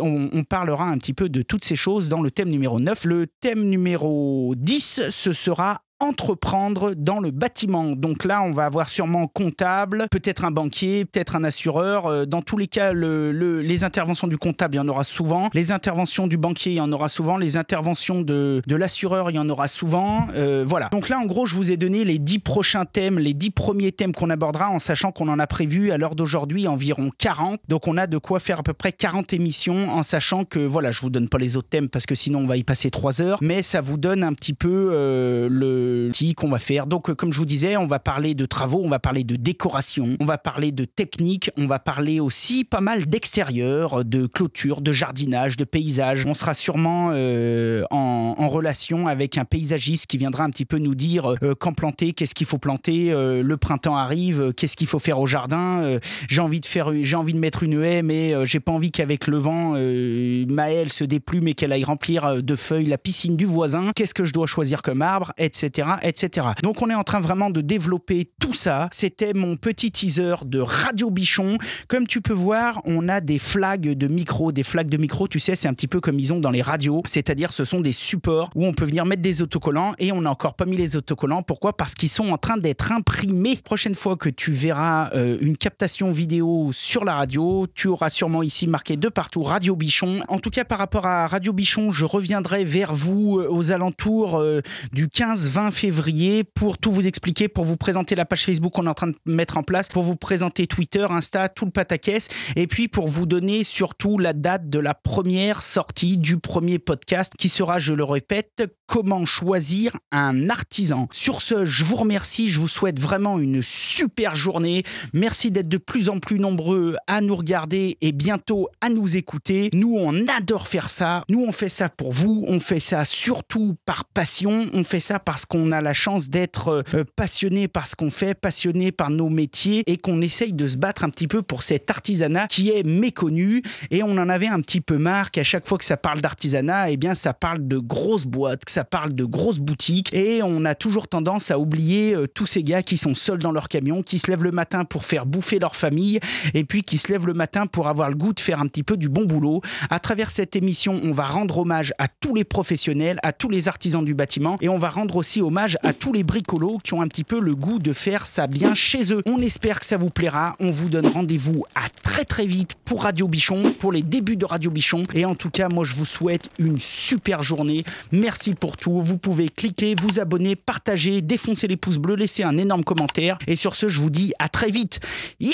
on, 0.00 0.44
parlera 0.44 0.84
un 0.84 0.98
petit 0.98 1.14
peu 1.14 1.28
de 1.28 1.42
toutes 1.42 1.64
ces 1.64 1.76
choses 1.76 2.08
dans 2.08 2.22
le 2.22 2.30
thème 2.30 2.50
numéro 2.50 2.78
9. 2.78 3.04
Le 3.04 3.26
thème 3.26 3.62
numéro 3.62 4.54
10, 4.56 5.08
ce 5.10 5.32
sera 5.32 5.82
entreprendre 6.02 6.94
dans 6.94 7.20
le 7.20 7.30
bâtiment. 7.30 7.92
Donc 7.92 8.24
là, 8.24 8.42
on 8.42 8.50
va 8.50 8.64
avoir 8.64 8.88
sûrement 8.88 9.26
comptable, 9.28 10.06
peut-être 10.10 10.44
un 10.44 10.50
banquier, 10.50 11.04
peut-être 11.04 11.36
un 11.36 11.44
assureur. 11.44 12.06
Euh, 12.06 12.26
dans 12.26 12.42
tous 12.42 12.58
les 12.58 12.66
cas, 12.66 12.92
le, 12.92 13.30
les 13.62 13.84
interventions 13.84 14.26
du 14.26 14.36
comptable, 14.36 14.74
il 14.74 14.78
y 14.78 14.80
en 14.80 14.88
aura 14.88 15.04
souvent. 15.04 15.48
Les 15.54 15.72
interventions 15.72 16.26
du 16.26 16.36
banquier, 16.36 16.72
il 16.72 16.76
y 16.76 16.80
en 16.80 16.92
aura 16.92 17.08
souvent. 17.08 17.36
Les 17.36 17.56
interventions 17.56 18.20
de, 18.20 18.62
de 18.66 18.76
l'assureur, 18.76 19.30
il 19.30 19.36
y 19.36 19.38
en 19.38 19.48
aura 19.48 19.68
souvent. 19.68 20.26
Euh, 20.34 20.64
voilà. 20.66 20.88
Donc 20.90 21.08
là, 21.08 21.18
en 21.18 21.26
gros, 21.26 21.46
je 21.46 21.54
vous 21.54 21.70
ai 21.70 21.76
donné 21.76 22.04
les 22.04 22.18
dix 22.18 22.38
prochains 22.38 22.84
thèmes, 22.84 23.18
les 23.18 23.34
dix 23.34 23.50
premiers 23.50 23.92
thèmes 23.92 24.12
qu'on 24.12 24.30
abordera, 24.30 24.70
en 24.70 24.78
sachant 24.78 25.12
qu'on 25.12 25.28
en 25.28 25.38
a 25.38 25.46
prévu 25.46 25.92
à 25.92 25.98
l'heure 25.98 26.14
d'aujourd'hui 26.14 26.66
environ 26.66 27.10
40. 27.16 27.60
Donc 27.68 27.86
on 27.88 27.96
a 27.96 28.06
de 28.06 28.18
quoi 28.18 28.40
faire 28.40 28.60
à 28.60 28.62
peu 28.62 28.72
près 28.72 28.92
40 28.92 29.32
émissions, 29.32 29.88
en 29.90 30.02
sachant 30.02 30.44
que, 30.44 30.58
voilà, 30.58 30.90
je 30.90 31.00
vous 31.00 31.10
donne 31.10 31.28
pas 31.28 31.38
les 31.38 31.56
autres 31.56 31.68
thèmes 31.68 31.88
parce 31.88 32.06
que 32.06 32.14
sinon 32.14 32.40
on 32.40 32.46
va 32.46 32.56
y 32.56 32.64
passer 32.64 32.90
3 32.90 33.22
heures, 33.22 33.38
mais 33.40 33.62
ça 33.62 33.80
vous 33.80 33.96
donne 33.96 34.24
un 34.24 34.34
petit 34.34 34.54
peu 34.54 34.90
euh, 34.92 35.48
le 35.50 35.91
qu'on 36.36 36.48
va 36.48 36.58
faire. 36.58 36.86
Donc, 36.86 37.10
euh, 37.10 37.14
comme 37.14 37.32
je 37.32 37.38
vous 37.38 37.46
disais, 37.46 37.76
on 37.76 37.86
va 37.86 37.98
parler 37.98 38.34
de 38.34 38.46
travaux, 38.46 38.80
on 38.84 38.88
va 38.88 38.98
parler 38.98 39.24
de 39.24 39.36
décoration, 39.36 40.16
on 40.20 40.24
va 40.24 40.38
parler 40.38 40.72
de 40.72 40.84
technique, 40.84 41.50
on 41.56 41.66
va 41.66 41.78
parler 41.78 42.20
aussi 42.20 42.64
pas 42.64 42.80
mal 42.80 43.06
d'extérieur, 43.06 44.04
de 44.04 44.26
clôture, 44.26 44.80
de 44.80 44.92
jardinage, 44.92 45.56
de 45.56 45.64
paysage. 45.64 46.26
On 46.26 46.34
sera 46.34 46.54
sûrement 46.54 47.10
euh, 47.12 47.84
en, 47.90 48.48
relation 48.48 49.06
avec 49.06 49.38
un 49.38 49.44
paysagiste 49.44 50.06
qui 50.06 50.18
viendra 50.18 50.44
un 50.44 50.50
petit 50.50 50.66
peu 50.66 50.78
nous 50.78 50.94
dire 50.94 51.34
euh, 51.42 51.54
quand 51.58 51.72
planter, 51.72 52.12
qu'est-ce 52.12 52.34
qu'il 52.34 52.46
faut 52.46 52.58
planter, 52.58 53.12
le 53.12 53.56
printemps 53.56 53.96
arrive, 53.96 54.52
qu'est-ce 54.52 54.76
qu'il 54.76 54.86
faut 54.86 54.98
faire 54.98 55.18
au 55.18 55.26
jardin. 55.26 55.98
j'ai 56.28 56.40
envie 56.40 56.60
de 56.60 56.66
faire, 56.66 56.90
j'ai 57.02 57.16
envie 57.16 57.32
de 57.32 57.38
mettre 57.38 57.62
une 57.62 57.82
haie, 57.82 58.02
mais 58.02 58.34
j'ai 58.44 58.60
pas 58.60 58.72
envie 58.72 58.90
qu'avec 58.90 59.26
le 59.26 59.38
vent, 59.38 59.72
Maëlle 59.72 60.92
se 60.92 61.04
déplume 61.04 61.48
et 61.48 61.54
qu'elle 61.54 61.72
aille 61.72 61.84
remplir 61.84 62.42
de 62.42 62.56
feuilles 62.56 62.86
la 62.86 62.98
piscine 62.98 63.36
du 63.36 63.46
voisin. 63.46 63.92
Qu'est-ce 63.94 64.14
que 64.14 64.24
je 64.24 64.32
dois 64.32 64.46
choisir 64.46 64.82
comme 64.82 65.02
arbre, 65.02 65.32
etc., 65.38 65.81
etc. 66.02 66.48
Donc 66.62 66.82
on 66.82 66.90
est 66.90 66.94
en 66.94 67.04
train 67.04 67.20
vraiment 67.20 67.50
de 67.50 67.60
développer 67.60 68.30
tout 68.40 68.54
ça. 68.54 68.88
C'était 68.92 69.32
mon 69.32 69.56
petit 69.56 69.90
teaser 69.90 70.34
de 70.44 70.60
Radio 70.60 71.10
Bichon. 71.10 71.58
Comme 71.88 72.06
tu 72.06 72.20
peux 72.20 72.32
voir, 72.32 72.80
on 72.84 73.08
a 73.08 73.20
des 73.20 73.38
flags 73.38 73.92
de 73.96 74.08
micro. 74.08 74.52
Des 74.52 74.62
flags 74.62 74.88
de 74.88 74.96
micro, 74.96 75.28
tu 75.28 75.40
sais, 75.40 75.56
c'est 75.56 75.68
un 75.68 75.74
petit 75.74 75.88
peu 75.88 76.00
comme 76.00 76.18
ils 76.18 76.32
ont 76.32 76.40
dans 76.40 76.50
les 76.50 76.62
radios. 76.62 77.02
C'est-à-dire, 77.06 77.52
ce 77.52 77.64
sont 77.64 77.80
des 77.80 77.92
supports 77.92 78.50
où 78.54 78.66
on 78.66 78.72
peut 78.72 78.84
venir 78.84 79.04
mettre 79.06 79.22
des 79.22 79.42
autocollants 79.42 79.92
et 79.98 80.12
on 80.12 80.22
n'a 80.22 80.30
encore 80.30 80.54
pas 80.54 80.64
mis 80.64 80.76
les 80.76 80.96
autocollants. 80.96 81.42
Pourquoi? 81.42 81.76
Parce 81.76 81.94
qu'ils 81.94 82.08
sont 82.08 82.30
en 82.30 82.38
train 82.38 82.56
d'être 82.56 82.92
imprimés. 82.92 83.56
Prochaine 83.56 83.94
fois 83.94 84.16
que 84.16 84.28
tu 84.28 84.52
verras 84.52 85.10
euh, 85.14 85.38
une 85.40 85.56
captation 85.56 86.12
vidéo 86.12 86.70
sur 86.72 87.04
la 87.04 87.14
radio, 87.14 87.66
tu 87.74 87.88
auras 87.88 88.10
sûrement 88.10 88.42
ici 88.42 88.66
marqué 88.66 88.96
de 88.96 89.08
partout 89.08 89.42
Radio 89.42 89.76
Bichon. 89.76 90.22
En 90.28 90.38
tout 90.38 90.50
cas, 90.50 90.64
par 90.64 90.78
rapport 90.78 91.06
à 91.06 91.26
Radio 91.26 91.52
Bichon, 91.52 91.92
je 91.92 92.04
reviendrai 92.04 92.64
vers 92.64 92.94
vous 92.94 93.38
euh, 93.38 93.48
aux 93.50 93.72
alentours 93.72 94.38
euh, 94.38 94.60
du 94.92 95.06
15-20 95.06 95.71
février 95.72 96.44
pour 96.44 96.78
tout 96.78 96.92
vous 96.92 97.06
expliquer, 97.06 97.48
pour 97.48 97.64
vous 97.64 97.76
présenter 97.76 98.14
la 98.14 98.24
page 98.24 98.44
Facebook 98.44 98.72
qu'on 98.72 98.86
est 98.86 98.90
en 98.90 98.94
train 98.94 99.08
de 99.08 99.16
mettre 99.26 99.56
en 99.56 99.62
place, 99.62 99.88
pour 99.88 100.02
vous 100.02 100.16
présenter 100.16 100.66
Twitter, 100.66 101.06
Insta, 101.10 101.48
tout 101.48 101.64
le 101.64 101.70
pataquès, 101.70 102.28
et 102.56 102.66
puis 102.66 102.88
pour 102.88 103.08
vous 103.08 103.26
donner 103.26 103.64
surtout 103.64 104.18
la 104.18 104.32
date 104.32 104.70
de 104.70 104.78
la 104.78 104.94
première 104.94 105.62
sortie 105.62 106.16
du 106.16 106.38
premier 106.38 106.78
podcast 106.78 107.32
qui 107.38 107.48
sera, 107.48 107.78
je 107.78 107.94
le 107.94 108.04
répète, 108.04 108.62
comment 108.86 109.24
choisir 109.24 109.96
un 110.10 110.50
artisan. 110.50 111.08
Sur 111.12 111.40
ce, 111.40 111.64
je 111.64 111.84
vous 111.84 111.96
remercie, 111.96 112.48
je 112.48 112.60
vous 112.60 112.68
souhaite 112.68 113.00
vraiment 113.00 113.38
une 113.38 113.62
super 113.62 114.34
journée. 114.34 114.82
Merci 115.12 115.50
d'être 115.50 115.68
de 115.68 115.78
plus 115.78 116.08
en 116.08 116.18
plus 116.18 116.38
nombreux 116.38 116.96
à 117.06 117.20
nous 117.20 117.34
regarder 117.34 117.96
et 118.00 118.12
bientôt 118.12 118.68
à 118.80 118.88
nous 118.88 119.16
écouter. 119.16 119.70
Nous, 119.72 119.96
on 119.96 120.26
adore 120.28 120.68
faire 120.68 120.90
ça. 120.90 121.24
Nous, 121.28 121.42
on 121.42 121.52
fait 121.52 121.68
ça 121.68 121.88
pour 121.88 122.12
vous. 122.12 122.44
On 122.46 122.60
fait 122.60 122.80
ça 122.80 123.04
surtout 123.04 123.76
par 123.86 124.04
passion. 124.04 124.66
On 124.72 124.84
fait 124.84 125.00
ça 125.00 125.18
parce 125.18 125.46
qu'on 125.46 125.61
a 125.70 125.80
la 125.80 125.92
chance 125.92 126.28
d'être 126.28 126.84
euh, 126.94 127.04
passionné 127.14 127.68
par 127.68 127.86
ce 127.86 127.94
qu'on 127.94 128.10
fait, 128.10 128.34
passionné 128.34 128.90
par 128.90 129.10
nos 129.10 129.28
métiers 129.28 129.82
et 129.86 129.96
qu'on 129.96 130.20
essaye 130.20 130.52
de 130.52 130.66
se 130.66 130.76
battre 130.76 131.04
un 131.04 131.10
petit 131.10 131.28
peu 131.28 131.42
pour 131.42 131.62
cet 131.62 131.90
artisanat 131.90 132.48
qui 132.48 132.70
est 132.70 132.84
méconnu. 132.84 133.62
Et 133.90 134.02
on 134.02 134.10
en 134.12 134.28
avait 134.28 134.48
un 134.48 134.60
petit 134.60 134.80
peu 134.80 134.98
marre 134.98 135.30
qu'à 135.30 135.44
chaque 135.44 135.68
fois 135.68 135.78
que 135.78 135.84
ça 135.84 135.96
parle 135.96 136.20
d'artisanat, 136.20 136.90
eh 136.90 136.96
bien, 136.96 137.14
ça 137.14 137.34
parle 137.34 137.68
de 137.68 137.78
grosses 137.78 138.26
boîtes, 138.26 138.64
que 138.64 138.72
ça 138.72 138.84
parle 138.84 139.12
de 139.12 139.24
grosses 139.24 139.60
boutiques. 139.60 140.12
Et 140.12 140.42
on 140.42 140.64
a 140.64 140.74
toujours 140.74 141.06
tendance 141.06 141.50
à 141.50 141.58
oublier 141.58 142.14
euh, 142.14 142.26
tous 142.26 142.46
ces 142.46 142.64
gars 142.64 142.82
qui 142.82 142.96
sont 142.96 143.14
seuls 143.14 143.38
dans 143.38 143.52
leur 143.52 143.68
camion, 143.68 144.02
qui 144.02 144.18
se 144.18 144.30
lèvent 144.30 144.44
le 144.44 144.50
matin 144.50 144.84
pour 144.84 145.04
faire 145.04 145.26
bouffer 145.26 145.58
leur 145.58 145.76
famille 145.76 146.18
et 146.54 146.64
puis 146.64 146.82
qui 146.82 146.98
se 146.98 147.12
lèvent 147.12 147.26
le 147.26 147.34
matin 147.34 147.66
pour 147.66 147.88
avoir 147.88 148.08
le 148.08 148.16
goût 148.16 148.32
de 148.32 148.40
faire 148.40 148.60
un 148.60 148.66
petit 148.66 148.82
peu 148.82 148.96
du 148.96 149.08
bon 149.08 149.24
boulot. 149.24 149.60
À 149.90 149.98
travers 149.98 150.30
cette 150.30 150.56
émission, 150.56 150.98
on 151.02 151.12
va 151.12 151.26
rendre 151.26 151.58
hommage 151.58 151.92
à 151.98 152.08
tous 152.08 152.34
les 152.34 152.44
professionnels, 152.44 153.18
à 153.22 153.32
tous 153.32 153.48
les 153.48 153.68
artisans 153.68 154.04
du 154.04 154.14
bâtiment 154.14 154.56
et 154.60 154.68
on 154.68 154.78
va 154.78 154.90
rendre 154.90 155.16
hommage 155.42 155.78
à 155.82 155.92
tous 155.92 156.12
les 156.12 156.22
bricolos 156.22 156.78
qui 156.82 156.94
ont 156.94 157.02
un 157.02 157.08
petit 157.08 157.24
peu 157.24 157.40
le 157.40 157.54
goût 157.54 157.78
de 157.78 157.92
faire 157.92 158.26
ça 158.26 158.46
bien 158.46 158.74
chez 158.74 159.12
eux. 159.12 159.22
On 159.26 159.38
espère 159.38 159.80
que 159.80 159.86
ça 159.86 159.96
vous 159.96 160.10
plaira. 160.10 160.56
On 160.60 160.70
vous 160.70 160.88
donne 160.88 161.06
rendez-vous 161.06 161.64
à 161.74 161.88
très 162.02 162.24
très 162.24 162.46
vite 162.46 162.76
pour 162.84 163.02
Radio 163.02 163.28
Bichon, 163.28 163.72
pour 163.78 163.92
les 163.92 164.02
débuts 164.02 164.36
de 164.36 164.44
Radio 164.44 164.70
Bichon. 164.70 165.02
Et 165.14 165.24
en 165.24 165.34
tout 165.34 165.50
cas, 165.50 165.68
moi 165.68 165.84
je 165.84 165.94
vous 165.94 166.04
souhaite 166.04 166.48
une 166.58 166.78
super 166.78 167.42
journée. 167.42 167.84
Merci 168.12 168.54
pour 168.54 168.76
tout. 168.76 169.00
Vous 169.00 169.18
pouvez 169.18 169.48
cliquer, 169.48 169.94
vous 170.00 170.20
abonner, 170.20 170.56
partager, 170.56 171.22
défoncer 171.22 171.66
les 171.66 171.76
pouces 171.76 171.98
bleus, 171.98 172.16
laisser 172.16 172.42
un 172.42 172.56
énorme 172.56 172.84
commentaire. 172.84 173.38
Et 173.46 173.56
sur 173.56 173.74
ce, 173.74 173.88
je 173.88 174.00
vous 174.00 174.10
dis 174.10 174.32
à 174.38 174.48
très 174.48 174.70
vite. 174.70 175.00
Yeah 175.40 175.52